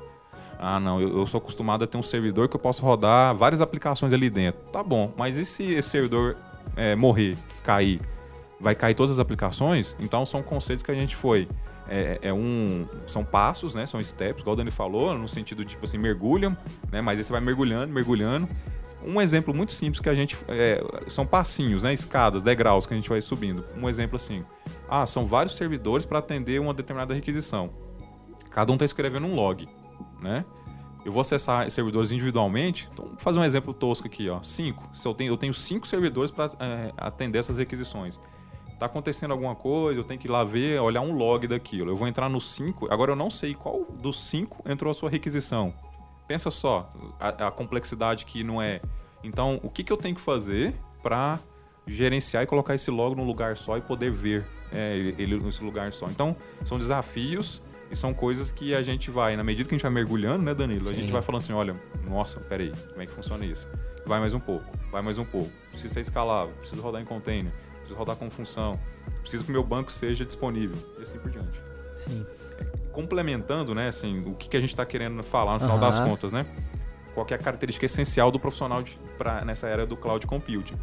Ah, 0.60 0.78
não, 0.78 1.02
eu, 1.02 1.20
eu 1.20 1.26
sou 1.26 1.38
acostumado 1.38 1.86
a 1.86 1.88
ter 1.88 1.98
um 1.98 2.04
servidor 2.04 2.50
que 2.50 2.56
eu 2.56 2.60
posso 2.60 2.84
rodar 2.84 3.34
várias 3.34 3.62
aplicações 3.62 4.12
ali 4.12 4.30
dentro. 4.30 4.60
Tá 4.72 4.84
bom, 4.84 5.14
mas 5.16 5.38
e 5.38 5.46
se 5.46 5.64
esse 5.64 5.90
servidor 5.90 6.36
é, 6.76 6.96
morrer, 6.98 7.38
cair? 7.64 8.02
Vai 8.60 8.76
cair 8.76 8.94
todas 8.94 9.14
as 9.14 9.20
aplicações? 9.20 9.96
Então 10.00 10.26
são 10.26 10.44
conceitos 10.44 10.84
que 10.84 10.92
a 10.92 10.94
gente 10.96 11.16
foi. 11.16 11.48
É, 11.88 12.20
é 12.22 12.34
um, 12.34 12.86
são 13.08 13.24
passos, 13.24 13.74
né? 13.74 13.86
São 13.86 14.04
steps, 14.04 14.42
igual 14.42 14.54
o 14.54 14.58
Dani 14.58 14.70
falou, 14.70 15.18
no 15.18 15.30
sentido 15.30 15.64
de, 15.64 15.72
tipo 15.72 15.86
assim, 15.86 15.98
mergulham, 15.98 16.56
né? 16.92 17.00
Mas 17.00 17.18
aí 17.18 17.24
você 17.24 17.32
vai 17.32 17.42
mergulhando, 17.42 17.94
mergulhando. 17.94 18.48
Um 19.02 19.22
exemplo 19.22 19.54
muito 19.54 19.72
simples 19.72 20.02
que 20.02 20.10
a 20.10 20.14
gente. 20.14 20.38
é, 20.50 20.84
são 21.08 21.26
passinhos, 21.26 21.84
né? 21.84 21.94
Escadas, 21.94 22.44
degraus 22.44 22.86
que 22.86 22.94
a 22.94 22.98
gente 22.98 23.10
vai 23.10 23.22
subindo. 23.22 23.64
Um 23.78 23.88
exemplo 23.88 24.18
assim. 24.18 24.44
Ah, 24.90 25.06
são 25.06 25.26
vários 25.26 25.56
servidores 25.56 26.06
para 26.06 26.20
atender 26.20 26.60
uma 26.60 26.74
determinada 26.74 27.14
requisição. 27.14 27.70
Cada 28.52 28.72
um 28.72 28.76
está 28.76 28.84
escrevendo 28.84 29.26
um 29.26 29.36
log, 29.36 29.66
né? 30.22 30.46
Eu 31.06 31.12
vou 31.12 31.22
acessar 31.22 31.70
servidores 31.72 32.12
individualmente. 32.12 32.90
Então, 32.92 33.06
vou 33.06 33.18
fazer 33.18 33.40
um 33.40 33.44
exemplo 33.44 33.74
tosco 33.74 34.08
aqui, 34.08 34.30
ó. 34.30 34.44
Cinco. 34.44 34.90
Se 34.94 35.08
eu 35.08 35.14
tenho, 35.14 35.32
eu 35.32 35.38
tenho 35.38 35.54
cinco 35.54 35.88
servidores 35.88 36.30
para 36.30 36.52
atender 36.98 37.40
essas 37.40 37.58
requisições. 37.58 38.20
Tá 38.78 38.86
acontecendo 38.86 39.32
alguma 39.32 39.56
coisa, 39.56 40.00
eu 40.00 40.04
tenho 40.06 40.20
que 40.20 40.28
ir 40.28 40.32
lá 40.32 40.44
ver, 40.44 40.80
olhar 40.80 41.02
um 41.02 41.14
log 41.14 41.46
daquilo. 41.48 41.92
Eu 41.92 41.98
vou 41.98 42.08
entrar 42.08 42.30
no 42.30 42.40
5, 42.40 42.88
agora 42.92 43.12
eu 43.12 43.16
não 43.16 43.30
sei 43.30 43.54
qual 43.54 43.86
dos 44.02 44.22
5 44.24 44.70
entrou 44.70 44.90
a 44.90 44.94
sua 44.94 45.10
requisição. 45.10 45.74
Pensa 46.26 46.50
só, 46.50 46.90
a, 47.20 47.48
a 47.48 47.52
complexidade 47.52 48.26
que 48.26 48.42
não 48.42 48.62
é. 48.62 48.80
Então, 49.22 49.60
o 49.64 49.70
que, 49.70 49.84
que 49.84 49.92
eu 49.92 49.98
tenho 49.98 50.16
que 50.16 50.22
fazer 50.22 50.76
para 51.04 51.40
gerenciar 51.86 52.44
e 52.44 52.46
colocar 52.46 52.74
esse 52.74 52.90
log 52.90 53.16
num 53.16 53.26
lugar 53.26 53.58
só 53.58 53.78
e 53.78 53.82
poder 53.82 54.12
ver 54.12 54.46
é, 54.72 54.96
ele 55.18 55.38
nesse 55.40 55.62
lugar 55.62 55.92
só? 55.92 56.08
Então, 56.08 56.34
são 56.64 56.78
desafios 56.78 57.62
e 57.92 57.96
são 57.96 58.14
coisas 58.14 58.52
que 58.52 58.74
a 58.76 58.84
gente 58.84 59.10
vai, 59.10 59.36
na 59.36 59.44
medida 59.44 59.68
que 59.68 59.74
a 59.74 59.78
gente 59.78 59.84
vai 59.84 59.92
mergulhando, 59.92 60.44
né, 60.44 60.54
Danilo? 60.54 60.90
A 60.90 60.94
Sim. 60.94 61.02
gente 61.02 61.12
vai 61.12 61.22
falando 61.22 61.42
assim: 61.42 61.54
olha, 61.54 61.76
nossa, 62.08 62.40
peraí, 62.40 62.72
como 62.90 63.02
é 63.02 63.06
que 63.06 63.12
funciona 63.12 63.46
isso? 63.46 63.68
Vai 64.06 64.20
mais 64.20 64.34
um 64.34 64.40
pouco, 64.40 64.66
vai 64.92 65.02
mais 65.02 65.18
um 65.18 65.26
pouco. 65.26 65.52
Precisa 65.72 65.94
ser 65.96 66.02
escalável, 66.02 66.54
preciso 66.56 66.82
rodar 66.82 67.02
em 67.02 67.06
container, 67.06 67.52
preciso 67.78 67.96
rodar 67.96 68.16
com 68.16 68.30
função, 68.30 68.80
preciso 69.22 69.44
que 69.44 69.50
o 69.50 69.54
meu 69.54 69.64
banco 69.64 69.92
seja 69.92 70.26
disponível 70.26 70.78
e 71.00 71.04
assim 71.04 71.18
por 71.20 71.32
diante. 71.32 71.62
Sim. 71.96 72.26
Complementando, 72.92 73.74
né, 73.74 73.88
assim, 73.88 74.24
o 74.26 74.34
que, 74.36 74.50
que 74.50 74.58
a 74.58 74.60
gente 74.60 74.72
está 74.72 74.86
querendo 74.86 75.22
falar 75.24 75.54
no 75.54 75.60
final 75.60 75.78
Aham. 75.78 75.86
das 75.88 76.00
contas, 76.00 76.32
né? 76.32 76.46
Qual 77.14 77.26
é 77.30 77.34
a 77.34 77.38
característica 77.38 77.86
essencial 77.86 78.32
do 78.32 78.40
profissional 78.40 78.82
de, 78.84 78.98
pra, 79.18 79.44
nessa 79.44 79.68
era 79.68 79.86
do 79.86 79.98
cloud 79.98 80.26
computing? 80.26 80.76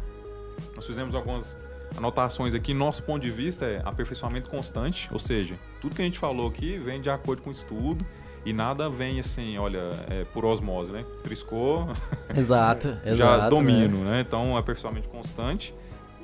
Nós 0.75 0.85
fizemos 0.85 1.15
algumas 1.15 1.55
anotações 1.97 2.53
aqui. 2.53 2.73
Nosso 2.73 3.03
ponto 3.03 3.21
de 3.21 3.31
vista 3.31 3.65
é 3.65 3.81
aperfeiçoamento 3.83 4.49
constante, 4.49 5.09
ou 5.11 5.19
seja, 5.19 5.55
tudo 5.81 5.95
que 5.95 6.01
a 6.01 6.05
gente 6.05 6.19
falou 6.19 6.47
aqui 6.47 6.77
vem 6.77 7.01
de 7.01 7.09
acordo 7.09 7.41
com 7.41 7.49
o 7.49 7.53
estudo 7.53 8.05
e 8.45 8.53
nada 8.53 8.89
vem 8.89 9.19
assim, 9.19 9.57
olha, 9.57 9.91
é, 10.09 10.23
por 10.25 10.45
osmose, 10.45 10.91
né? 10.91 11.03
Triscou, 11.23 11.89
Exato, 12.35 12.87
exato. 13.03 13.15
já 13.17 13.37
né? 13.43 13.49
domino, 13.49 14.05
né? 14.05 14.21
Então, 14.21 14.55
aperfeiçoamento 14.55 15.09
constante. 15.09 15.73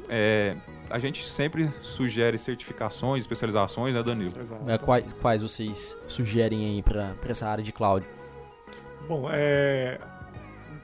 É, 0.07 0.55
a 0.89 0.99
gente 0.99 1.27
sempre 1.27 1.69
sugere 1.81 2.37
certificações, 2.37 3.23
especializações, 3.23 3.95
né, 3.95 4.03
Danilo? 4.03 4.33
Exato. 4.39 4.69
É, 4.69 4.77
quais, 4.77 5.05
quais 5.21 5.41
vocês 5.41 5.97
sugerem 6.07 6.65
aí 6.65 6.83
pra 6.83 7.15
essa 7.27 7.47
área 7.47 7.63
de 7.63 7.71
cloud? 7.71 8.05
Bom, 9.07 9.27
é... 9.29 9.99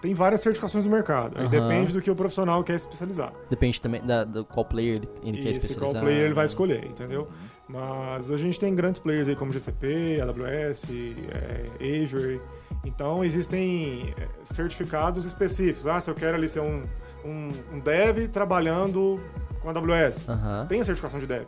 tem 0.01 0.13
várias 0.13 0.41
certificações 0.41 0.85
no 0.85 0.91
mercado. 0.91 1.39
Aí 1.39 1.47
depende 1.47 1.93
do 1.93 2.01
que 2.01 2.09
o 2.09 2.15
profissional 2.15 2.63
quer 2.63 2.75
especializar. 2.75 3.33
Depende 3.49 3.81
também 3.81 4.01
da, 4.01 4.23
do 4.23 4.45
qual 4.45 4.65
player 4.65 4.95
ele, 4.95 5.09
ele 5.23 5.38
quer 5.41 5.49
especializar. 5.51 5.91
qual 5.91 6.03
player 6.03 6.25
ele 6.25 6.33
vai 6.33 6.45
escolher, 6.45 6.85
entendeu? 6.85 7.27
Mas 7.67 8.31
a 8.31 8.38
gente 8.38 8.59
tem 8.59 8.73
grandes 8.73 8.99
players 8.99 9.27
aí 9.27 9.35
como 9.35 9.51
GCP, 9.51 10.21
AWS, 10.21 10.85
é, 11.29 12.03
Azure. 12.03 12.41
Então 12.85 13.23
existem 13.23 14.13
é, 14.17 14.27
certificados 14.45 15.25
específicos. 15.25 15.85
Ah, 15.85 15.99
se 15.99 16.09
eu 16.09 16.15
quero 16.15 16.35
ali 16.35 16.47
ser 16.47 16.62
um, 16.62 16.81
um, 17.23 17.51
um 17.73 17.79
dev 17.79 18.27
trabalhando 18.29 19.19
com 19.62 19.69
AWS, 19.69 20.27
Aham. 20.27 20.65
tem 20.67 20.81
a 20.81 20.85
certificação 20.85 21.19
de 21.19 21.27
dev. 21.27 21.45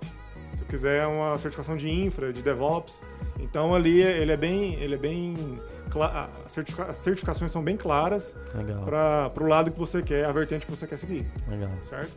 Se 0.54 0.62
eu 0.62 0.68
quiser 0.68 1.08
uma 1.08 1.38
certificação 1.38 1.76
de 1.76 1.90
infra, 1.90 2.32
de 2.34 2.42
DevOps, 2.42 3.02
então 3.40 3.74
ali 3.74 4.02
ele 4.02 4.32
é 4.32 4.38
bem, 4.38 4.76
ele 4.76 4.96
é 4.96 4.98
bem, 4.98 5.60
a 5.81 5.81
as 6.00 6.98
certificações 6.98 7.52
são 7.52 7.64
bem 7.64 7.76
claras 7.76 8.36
para 8.86 9.44
o 9.44 9.48
lado 9.48 9.72
que 9.72 9.80
você 9.80 10.02
quer, 10.02 10.26
a 10.26 10.32
vertente 10.32 10.66
que 10.66 10.72
você 10.72 10.86
quer 10.88 10.98
seguir, 10.98 11.26
Legal. 11.48 11.70
certo? 11.90 12.12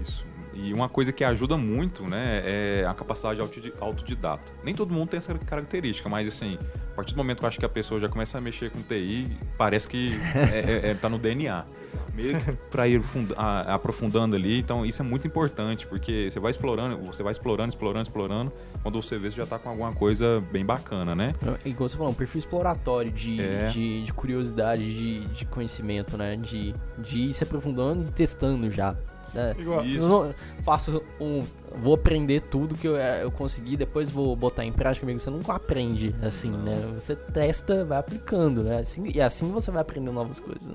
Isso. 0.00 0.24
E 0.52 0.72
uma 0.74 0.88
coisa 0.88 1.12
que 1.12 1.22
ajuda 1.22 1.56
muito, 1.56 2.02
né, 2.04 2.42
é 2.44 2.84
a 2.86 2.92
capacidade 2.94 3.40
autodi- 3.40 3.72
autodidata. 3.80 4.52
Nem 4.64 4.74
todo 4.74 4.92
mundo 4.92 5.08
tem 5.10 5.18
essa 5.18 5.32
característica, 5.34 6.08
mas 6.08 6.26
assim, 6.26 6.52
a 6.92 6.94
partir 6.96 7.14
do 7.14 7.18
momento 7.18 7.38
que 7.38 7.44
eu 7.44 7.48
acho 7.48 7.58
que 7.58 7.64
a 7.64 7.68
pessoa 7.68 8.00
já 8.00 8.08
começa 8.08 8.36
a 8.36 8.40
mexer 8.40 8.70
com 8.70 8.80
TI, 8.82 9.28
parece 9.56 9.86
que 9.88 10.12
é, 10.34 10.58
é- 10.88 10.90
é- 10.90 10.94
tá 10.94 11.08
no 11.08 11.18
DNA. 11.18 11.64
Meio 12.12 12.40
que 12.40 12.52
pra 12.70 12.88
ir 12.88 13.00
a- 13.36 13.74
aprofundando 13.74 14.34
ali, 14.34 14.58
então 14.58 14.84
isso 14.84 15.00
é 15.00 15.04
muito 15.04 15.26
importante, 15.26 15.86
porque 15.86 16.28
você 16.30 16.40
vai 16.40 16.50
explorando, 16.50 16.96
você 16.98 17.22
vai 17.22 17.30
explorando, 17.30 17.68
explorando, 17.68 18.02
explorando, 18.02 18.52
quando 18.82 19.00
você 19.00 19.16
vê, 19.18 19.30
você 19.30 19.36
já 19.36 19.46
tá 19.46 19.58
com 19.58 19.68
alguma 19.68 19.92
coisa 19.92 20.42
bem 20.50 20.64
bacana, 20.64 21.14
né? 21.14 21.32
Igual 21.64 21.88
você 21.88 21.96
falou, 21.96 22.10
um 22.10 22.14
perfil 22.14 22.40
exploratório 22.40 23.12
de, 23.12 23.40
É. 23.40 23.66
de, 23.68 24.02
de 24.02 24.12
curiosidade, 24.12 24.82
de, 24.82 25.20
de 25.28 25.44
conhecimento, 25.46 26.16
né? 26.16 26.36
De, 26.36 26.74
de 26.98 27.18
ir 27.28 27.32
se 27.32 27.44
aprofundando 27.44 28.02
e 28.08 28.12
testando 28.12 28.68
já. 28.70 28.96
Né? 29.34 29.54
Igual, 29.58 29.84
Isso. 29.84 30.34
Faço 30.62 31.02
um. 31.20 31.44
Vou 31.82 31.94
aprender 31.94 32.40
tudo 32.40 32.74
que 32.74 32.86
eu, 32.88 32.96
eh, 32.96 33.22
eu 33.22 33.30
consegui, 33.30 33.76
depois 33.76 34.10
vou 34.10 34.34
botar 34.34 34.64
em 34.64 34.72
prática, 34.72 35.06
amigo. 35.06 35.20
Você 35.20 35.30
nunca 35.30 35.54
aprende 35.54 36.14
assim, 36.20 36.50
né? 36.50 36.82
Você 36.96 37.14
testa, 37.14 37.84
vai 37.84 37.98
aplicando, 37.98 38.64
né? 38.64 38.78
Assim, 38.80 39.10
e 39.14 39.20
assim 39.20 39.50
você 39.52 39.70
vai 39.70 39.82
aprendendo 39.82 40.12
novas 40.12 40.40
coisas. 40.40 40.68
né? 40.68 40.74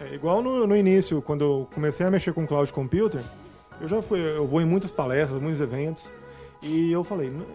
É, 0.00 0.14
igual 0.14 0.42
no, 0.42 0.66
no 0.66 0.76
início, 0.76 1.22
quando 1.22 1.44
eu 1.44 1.68
comecei 1.72 2.04
a 2.04 2.10
mexer 2.10 2.32
com 2.32 2.46
cloud 2.46 2.72
computer, 2.72 3.20
eu 3.80 3.88
já 3.88 4.02
fui, 4.02 4.20
eu 4.20 4.46
vou 4.46 4.60
em 4.60 4.64
muitas 4.64 4.90
palestras, 4.90 5.40
muitos 5.40 5.60
eventos, 5.60 6.04
e 6.62 6.90
eu 6.90 7.04
falei, 7.04 7.30
não, 7.30 7.46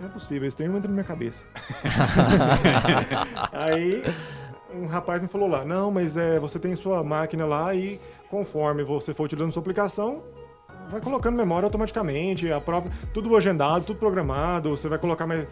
não 0.00 0.06
é 0.06 0.08
possível, 0.08 0.46
esse 0.46 0.56
termo 0.56 0.76
entra 0.76 0.88
na 0.88 0.94
minha 0.94 1.04
cabeça. 1.04 1.44
Aí 3.52 4.04
um 4.74 4.86
rapaz 4.86 5.20
me 5.22 5.28
falou 5.28 5.48
lá, 5.48 5.64
não, 5.64 5.90
mas 5.90 6.16
é, 6.16 6.38
você 6.38 6.58
tem 6.58 6.74
sua 6.74 7.02
máquina 7.02 7.44
lá 7.46 7.74
e 7.74 8.00
conforme 8.30 8.82
você 8.84 9.12
for 9.14 9.24
utilizando 9.24 9.52
sua 9.52 9.60
aplicação, 9.60 10.22
vai 10.90 11.00
colocando 11.00 11.36
memória 11.36 11.66
automaticamente, 11.66 12.50
a 12.52 12.60
própria, 12.60 12.92
tudo 13.12 13.34
agendado, 13.36 13.84
tudo 13.84 13.98
programado, 13.98 14.70
você 14.70 14.88
vai 14.88 14.98
colocar 14.98 15.26
mais. 15.26 15.46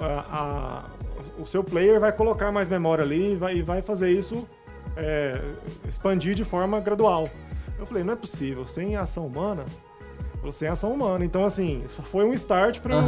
a- 0.00 0.24
a- 0.30 0.84
o 1.40 1.46
seu 1.46 1.64
player 1.64 1.98
vai 1.98 2.12
colocar 2.12 2.52
mais 2.52 2.68
memória 2.68 3.02
ali 3.02 3.32
e 3.32 3.34
vai, 3.36 3.62
vai 3.62 3.80
fazer 3.82 4.10
isso 4.10 4.46
é, 4.96 5.40
expandir 5.88 6.34
de 6.34 6.44
forma 6.44 6.80
gradual. 6.80 7.28
Eu 7.78 7.84
falei, 7.86 8.02
não 8.04 8.12
é 8.12 8.16
possível, 8.16 8.66
sem 8.66 8.96
ação 8.96 9.26
humana. 9.26 9.64
Sem 10.52 10.68
ação 10.68 10.92
humana. 10.92 11.24
Então, 11.24 11.44
assim, 11.44 11.82
isso 11.84 12.00
foi 12.02 12.24
um 12.24 12.32
start 12.34 12.80
para 12.80 12.94
eu. 12.94 13.00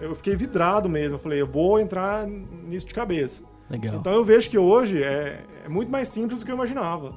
Eu 0.00 0.16
fiquei 0.16 0.34
vidrado 0.34 0.88
mesmo. 0.88 1.16
Eu 1.16 1.18
falei, 1.20 1.40
eu 1.40 1.46
vou 1.46 1.78
entrar 1.78 2.26
nisso 2.26 2.86
de 2.86 2.94
cabeça. 2.94 3.42
Legal. 3.68 3.96
Então 3.96 4.12
eu 4.12 4.24
vejo 4.24 4.48
que 4.48 4.56
hoje 4.58 5.02
é, 5.02 5.40
é 5.64 5.68
muito 5.68 5.90
mais 5.92 6.08
simples 6.08 6.38
do 6.40 6.44
que 6.46 6.50
eu 6.50 6.56
imaginava. 6.56 7.12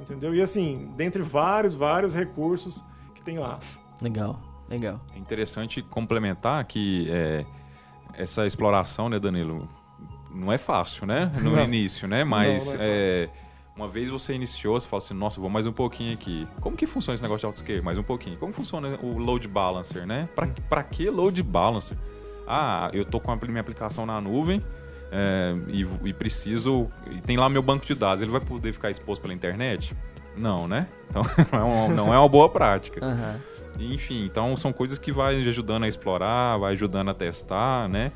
Entendeu? 0.00 0.34
E 0.34 0.40
assim, 0.40 0.90
dentre 0.96 1.22
vários, 1.22 1.74
vários 1.74 2.14
recursos 2.14 2.82
que 3.14 3.22
tem 3.22 3.38
lá. 3.38 3.58
Legal. 4.00 4.40
Legal. 4.68 5.00
É 5.14 5.18
interessante 5.18 5.82
complementar 5.82 6.64
que 6.66 7.08
é, 7.10 7.44
essa 8.14 8.46
exploração, 8.46 9.08
né, 9.08 9.18
Danilo, 9.18 9.68
não 10.30 10.52
é 10.52 10.58
fácil, 10.58 11.06
né? 11.06 11.32
No 11.42 11.56
Não. 11.56 11.64
início, 11.64 12.06
né? 12.06 12.22
Mas 12.22 12.66
Não, 12.66 12.74
não 12.74 12.80
é 12.82 12.86
é, 13.24 13.28
uma 13.74 13.88
vez 13.88 14.10
você 14.10 14.34
iniciou, 14.34 14.78
você 14.78 14.86
fala 14.86 15.02
assim, 15.02 15.14
nossa, 15.14 15.40
vou 15.40 15.48
mais 15.48 15.66
um 15.66 15.72
pouquinho 15.72 16.12
aqui. 16.12 16.46
Como 16.60 16.76
que 16.76 16.86
funciona 16.86 17.14
esse 17.14 17.22
negócio 17.22 17.40
de 17.40 17.46
autoscale? 17.46 17.80
Mais 17.80 17.96
um 17.96 18.02
pouquinho. 18.02 18.36
Como 18.38 18.52
funciona 18.52 18.98
o 19.02 19.18
load 19.18 19.48
balancer, 19.48 20.06
né? 20.06 20.28
Pra, 20.34 20.46
pra 20.68 20.82
que 20.82 21.08
load 21.08 21.42
balancer? 21.42 21.96
Ah, 22.46 22.90
eu 22.92 23.04
tô 23.04 23.20
com 23.20 23.30
a 23.30 23.36
minha 23.36 23.60
aplicação 23.60 24.04
na 24.04 24.20
nuvem, 24.20 24.62
é, 25.10 25.54
e, 25.68 25.86
e 26.04 26.12
preciso. 26.12 26.88
E 27.10 27.20
tem 27.20 27.36
lá 27.36 27.48
meu 27.48 27.62
banco 27.62 27.86
de 27.86 27.94
dados, 27.94 28.22
ele 28.22 28.30
vai 28.30 28.40
poder 28.40 28.72
ficar 28.72 28.90
exposto 28.90 29.22
pela 29.22 29.34
internet? 29.34 29.94
Não, 30.36 30.68
né? 30.68 30.86
Então 31.08 31.22
não 31.52 31.58
é 31.58 31.62
uma, 31.62 31.88
não 31.94 32.14
é 32.14 32.18
uma 32.18 32.28
boa 32.28 32.48
prática. 32.48 33.04
Aham. 33.04 33.40
Enfim, 33.80 34.24
então 34.24 34.56
são 34.56 34.72
coisas 34.72 34.98
que 34.98 35.12
vai 35.12 35.36
ajudando 35.36 35.84
a 35.84 35.88
explorar, 35.88 36.58
vai 36.58 36.72
ajudando 36.72 37.10
a 37.10 37.14
testar, 37.14 37.88
né? 37.88 38.10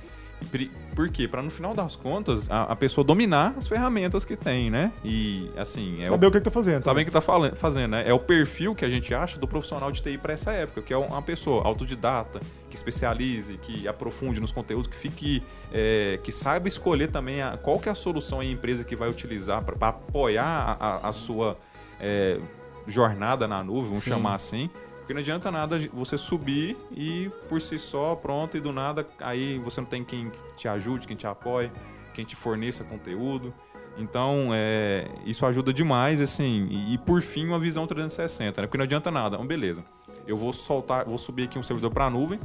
E 0.53 0.71
Por 0.95 1.09
quê? 1.09 1.27
Para 1.27 1.43
no 1.43 1.51
final 1.51 1.73
das 1.75 1.95
contas 1.97 2.51
a, 2.51 2.65
a 2.65 2.77
pessoa 2.77 3.05
dominar 3.05 3.55
as 3.57 3.67
ferramentas 3.67 4.25
que 4.25 4.37
tem, 4.37 4.71
né? 4.71 4.93
E 5.05 5.51
assim, 5.57 6.01
é 6.01 6.05
Saber 6.05 6.27
o 6.27 6.31
que 6.31 6.39
que 6.39 6.45
tá 6.45 6.51
fazendo. 6.51 6.83
Saber 6.83 7.03
o 7.03 7.05
que 7.05 7.11
tá 7.11 7.21
fazendo, 7.55 7.93
né? 7.93 8.05
É 8.09 8.13
o 8.13 8.19
perfil 8.19 8.75
que 8.75 8.85
a 8.85 8.91
gente 8.91 9.15
acha 9.15 9.39
do 9.39 9.49
profissional 9.49 9.91
de 9.91 10.03
TI 10.03 10.19
para 10.19 10.33
essa 10.33 10.53
época, 10.53 10.83
que 10.83 10.93
é 10.93 10.97
uma 10.97 11.23
pessoa 11.23 11.65
autodidata, 11.65 12.41
que 12.69 12.77
especialize, 12.77 13.57
que 13.59 13.87
aprofunde 13.89 14.41
nos 14.41 14.53
conteúdos, 14.53 14.87
que 14.89 14.97
fique, 14.97 15.43
é, 15.73 16.19
que 16.23 16.33
saiba 16.33 16.69
escolher 16.69 17.11
também 17.11 17.41
a- 17.43 17.57
qual 17.57 17.79
que 17.79 17.89
é 17.89 17.93
a 17.93 17.95
solução 17.95 18.41
a 18.41 18.45
empresa 18.45 18.85
que 18.85 18.97
vai 18.97 19.09
utilizar 19.09 19.63
para 19.65 19.89
apoiar 19.89 20.45
a, 20.45 20.73
a- 21.07 21.09
a 21.09 21.13
sua 21.13 21.57
é, 22.01 22.39
jornada 22.87 23.47
na 23.47 23.63
nuvem, 23.63 23.85
vamos 23.85 23.99
Sim. 23.99 24.11
chamar 24.11 24.35
assim. 24.35 24.69
Porque 25.03 25.13
não 25.13 25.21
adianta 25.21 25.51
nada 25.51 25.81
você 25.93 26.17
subir 26.17 26.77
e 26.93 27.29
por 27.49 27.61
si 27.61 27.77
só, 27.77 28.15
pronto, 28.15 28.57
e 28.57 28.61
do 28.61 28.73
nada, 28.73 29.05
aí 29.19 29.59
você 29.59 29.81
não 29.81 29.89
tem 29.89 30.05
quem 30.05 30.31
te 30.57 30.69
ajude, 30.69 31.09
quem 31.09 31.17
te 31.17 31.27
apoie, 31.27 31.73
quem 32.15 32.25
te 32.25 32.37
forneça 32.37 32.85
conteúdo. 32.85 33.53
Então, 33.99 34.51
é, 34.55 35.07
isso 35.27 35.45
ajuda 35.45 35.73
demais, 35.73 36.21
assim. 36.21 36.69
E, 36.71 36.95
e, 36.95 36.99
por 36.99 37.21
fim, 37.21 37.47
uma 37.47 37.59
visão 37.59 37.85
360, 37.85 38.63
né? 38.63 38.67
Porque 38.67 38.79
não 38.79 38.85
adianta 38.85 39.11
nada. 39.11 39.35
Então, 39.35 39.47
beleza. 39.47 39.85
Eu 40.25 40.37
vou 40.37 40.53
soltar, 40.53 41.05
vou 41.05 41.19
subir 41.19 41.45
aqui 41.45 41.59
um 41.59 41.65
servidor 41.65 41.91
para 41.91 42.07
a 42.07 42.11
nuvem 42.11 42.39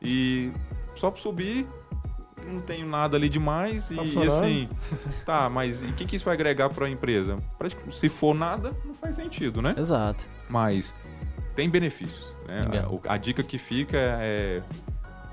e 0.00 0.52
só 0.94 1.10
para 1.10 1.20
subir 1.20 1.66
não 2.46 2.60
tenho 2.60 2.86
nada 2.86 3.16
ali 3.16 3.28
demais 3.28 3.88
Tá 3.88 4.02
e, 4.02 4.14
e 4.14 4.26
assim, 4.26 4.68
tá, 5.26 5.50
mas 5.50 5.82
o 5.82 5.92
que, 5.92 6.06
que 6.06 6.16
isso 6.16 6.24
vai 6.24 6.34
agregar 6.34 6.70
para 6.70 6.86
a 6.86 6.90
empresa? 6.90 7.34
Se 7.90 8.08
for 8.08 8.34
nada, 8.34 8.72
não 8.84 8.94
faz 8.94 9.16
sentido, 9.16 9.60
né? 9.60 9.74
Exato. 9.76 10.24
Mas 10.48 10.94
tem 11.58 11.68
benefícios. 11.68 12.36
Né? 12.48 12.68
A, 13.04 13.14
a 13.14 13.16
dica 13.16 13.42
que 13.42 13.58
fica 13.58 13.96
é 13.98 14.62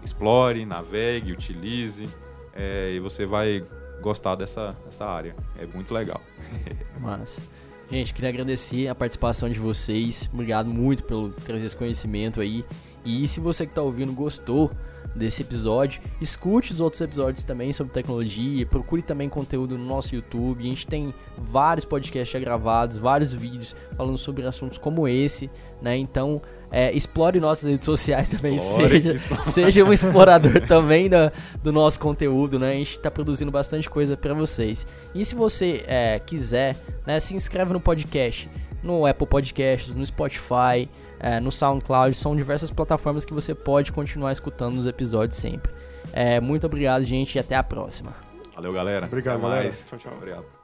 explore, 0.03 0.65
navegue, 0.65 1.31
utilize 1.31 2.09
é, 2.51 2.93
e 2.93 2.99
você 2.99 3.27
vai 3.27 3.63
gostar 4.01 4.33
dessa, 4.33 4.75
dessa 4.83 5.05
área. 5.05 5.35
É 5.55 5.67
muito 5.67 5.93
legal. 5.93 6.19
Massa. 6.99 7.43
Gente, 7.91 8.11
queria 8.11 8.31
agradecer 8.31 8.87
a 8.87 8.95
participação 8.95 9.47
de 9.47 9.59
vocês. 9.59 10.27
Obrigado 10.33 10.67
muito 10.67 11.03
pelo 11.03 11.29
trazer 11.29 11.67
esse 11.67 11.77
conhecimento 11.77 12.41
aí. 12.41 12.65
E 13.05 13.27
se 13.27 13.39
você 13.39 13.67
que 13.67 13.71
está 13.71 13.83
ouvindo 13.83 14.11
gostou 14.11 14.71
desse 15.15 15.41
episódio, 15.41 16.01
escute 16.19 16.73
os 16.73 16.81
outros 16.81 17.01
episódios 17.01 17.43
também 17.43 17.71
sobre 17.71 17.93
tecnologia. 17.93 18.65
Procure 18.65 19.01
também 19.01 19.29
conteúdo 19.29 19.77
no 19.77 19.85
nosso 19.85 20.13
YouTube. 20.13 20.63
A 20.63 20.67
gente 20.67 20.85
tem 20.85 21.13
vários 21.37 21.85
podcasts 21.85 22.31
já 22.31 22.39
gravados, 22.39 22.97
vários 22.97 23.33
vídeos 23.33 23.75
falando 23.95 24.17
sobre 24.17 24.45
assuntos 24.45 24.77
como 24.77 25.07
esse, 25.07 25.49
né? 25.81 25.95
Então, 25.97 26.41
é, 26.71 26.91
explore 26.91 27.39
nossas 27.39 27.69
redes 27.69 27.85
sociais 27.85 28.29
também. 28.29 28.57
Explore, 28.57 28.89
seja, 28.89 29.11
explore. 29.13 29.43
seja 29.43 29.83
um 29.83 29.93
explorador 29.93 30.61
também 30.67 31.09
da, 31.09 31.31
do 31.63 31.71
nosso 31.71 31.99
conteúdo, 31.99 32.59
né? 32.59 32.71
A 32.71 32.75
gente 32.75 32.99
tá 32.99 33.09
produzindo 33.09 33.51
bastante 33.51 33.89
coisa 33.89 34.17
para 34.17 34.33
vocês. 34.33 34.85
E 35.13 35.23
se 35.23 35.35
você 35.35 35.83
é, 35.87 36.19
quiser, 36.19 36.75
né, 37.05 37.19
se 37.19 37.33
inscreve 37.33 37.71
no 37.71 37.79
podcast, 37.79 38.49
no 38.83 39.05
Apple 39.05 39.25
Podcasts, 39.25 39.93
no 39.95 40.05
Spotify, 40.05 40.89
é, 41.19 41.39
no 41.39 41.51
SoundCloud, 41.51 42.15
são 42.15 42.35
diversas 42.35 42.71
plataformas 42.71 43.25
que 43.25 43.33
você 43.33 43.53
pode 43.53 43.91
continuar 43.91 44.31
escutando 44.31 44.77
os 44.77 44.85
episódios 44.85 45.37
sempre. 45.37 45.71
É, 46.13 46.39
muito 46.39 46.65
obrigado, 46.65 47.03
gente, 47.03 47.35
e 47.35 47.39
até 47.39 47.55
a 47.55 47.63
próxima. 47.63 48.13
Valeu, 48.55 48.71
galera. 48.71 49.05
Obrigado, 49.07 49.35
Até 49.35 49.43
galera. 49.43 49.63
mais. 49.63 49.85
Tchau, 49.87 49.99
tchau. 49.99 50.13
Obrigado. 50.15 50.54